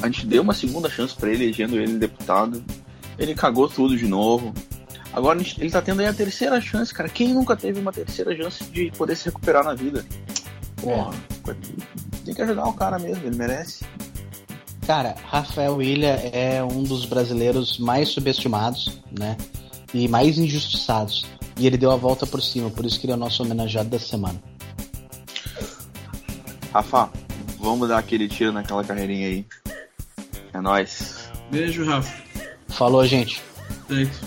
A 0.02 0.06
gente 0.06 0.26
deu 0.26 0.42
uma 0.42 0.54
segunda 0.54 0.90
chance 0.90 1.14
para 1.14 1.30
ele, 1.30 1.44
elegendo 1.44 1.76
ele 1.76 1.98
deputado. 1.98 2.64
Ele 3.20 3.36
cagou 3.36 3.68
tudo 3.68 3.98
de 3.98 4.08
novo. 4.08 4.54
Agora 5.12 5.40
ele 5.58 5.70
tá 5.70 5.82
tendo 5.82 6.00
aí 6.00 6.08
a 6.08 6.14
terceira 6.14 6.60
chance, 6.62 6.94
cara. 6.94 7.10
Quem 7.10 7.34
nunca 7.34 7.56
teve 7.56 7.80
uma 7.80 7.92
terceira 7.92 8.36
chance 8.36 8.64
de 8.66 8.92
poder 8.92 9.16
se 9.16 9.26
recuperar 9.26 9.64
na 9.64 9.74
vida? 9.74 10.06
Porra, 10.82 11.14
é. 11.48 11.56
tem 12.26 12.34
que 12.34 12.42
ajudar 12.42 12.66
o 12.66 12.74
cara 12.74 12.98
mesmo, 12.98 13.26
ele 13.26 13.36
merece. 13.36 13.84
Cara, 14.88 15.16
Rafael 15.26 15.76
William 15.76 16.16
é 16.32 16.64
um 16.64 16.84
dos 16.84 17.06
brasileiros 17.06 17.78
mais 17.78 18.10
subestimados, 18.10 19.00
né? 19.20 19.36
E 19.94 20.08
mais 20.08 20.38
injustiçados. 20.38 21.26
E 21.58 21.68
ele 21.68 21.78
deu 21.78 21.92
a 21.92 21.96
volta 21.96 22.26
por 22.26 22.42
cima, 22.42 22.70
por 22.70 22.86
isso 22.86 23.00
que 23.00 23.06
ele 23.06 23.14
é 23.14 23.16
o 23.16 23.20
nosso 23.20 23.44
homenageado 23.44 23.90
da 23.90 24.00
semana. 24.00 24.42
Rafa, 26.74 27.12
vamos 27.60 27.90
dar 27.90 27.98
aquele 27.98 28.28
tiro 28.28 28.54
naquela 28.54 28.84
carreirinha 28.84 29.28
aí. 29.28 29.46
É 30.54 30.62
nóis. 30.62 31.30
Beijo, 31.52 31.84
Rafa. 31.86 32.29
Falou, 32.70 33.06
gente. 33.06 33.42
Feito. 33.88 34.20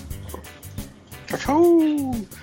Tchau, 1.26 1.38
tchau. 1.38 2.42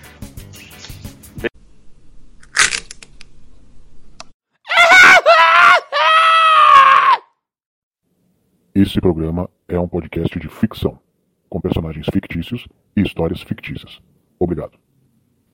Esse 8.73 9.01
programa 9.01 9.49
é 9.67 9.77
um 9.77 9.87
podcast 9.87 10.39
de 10.39 10.47
ficção, 10.47 10.99
com 11.49 11.59
personagens 11.59 12.07
fictícios 12.13 12.65
e 12.95 13.01
histórias 13.01 13.41
fictícias. 13.41 13.99
Obrigado. 14.39 14.79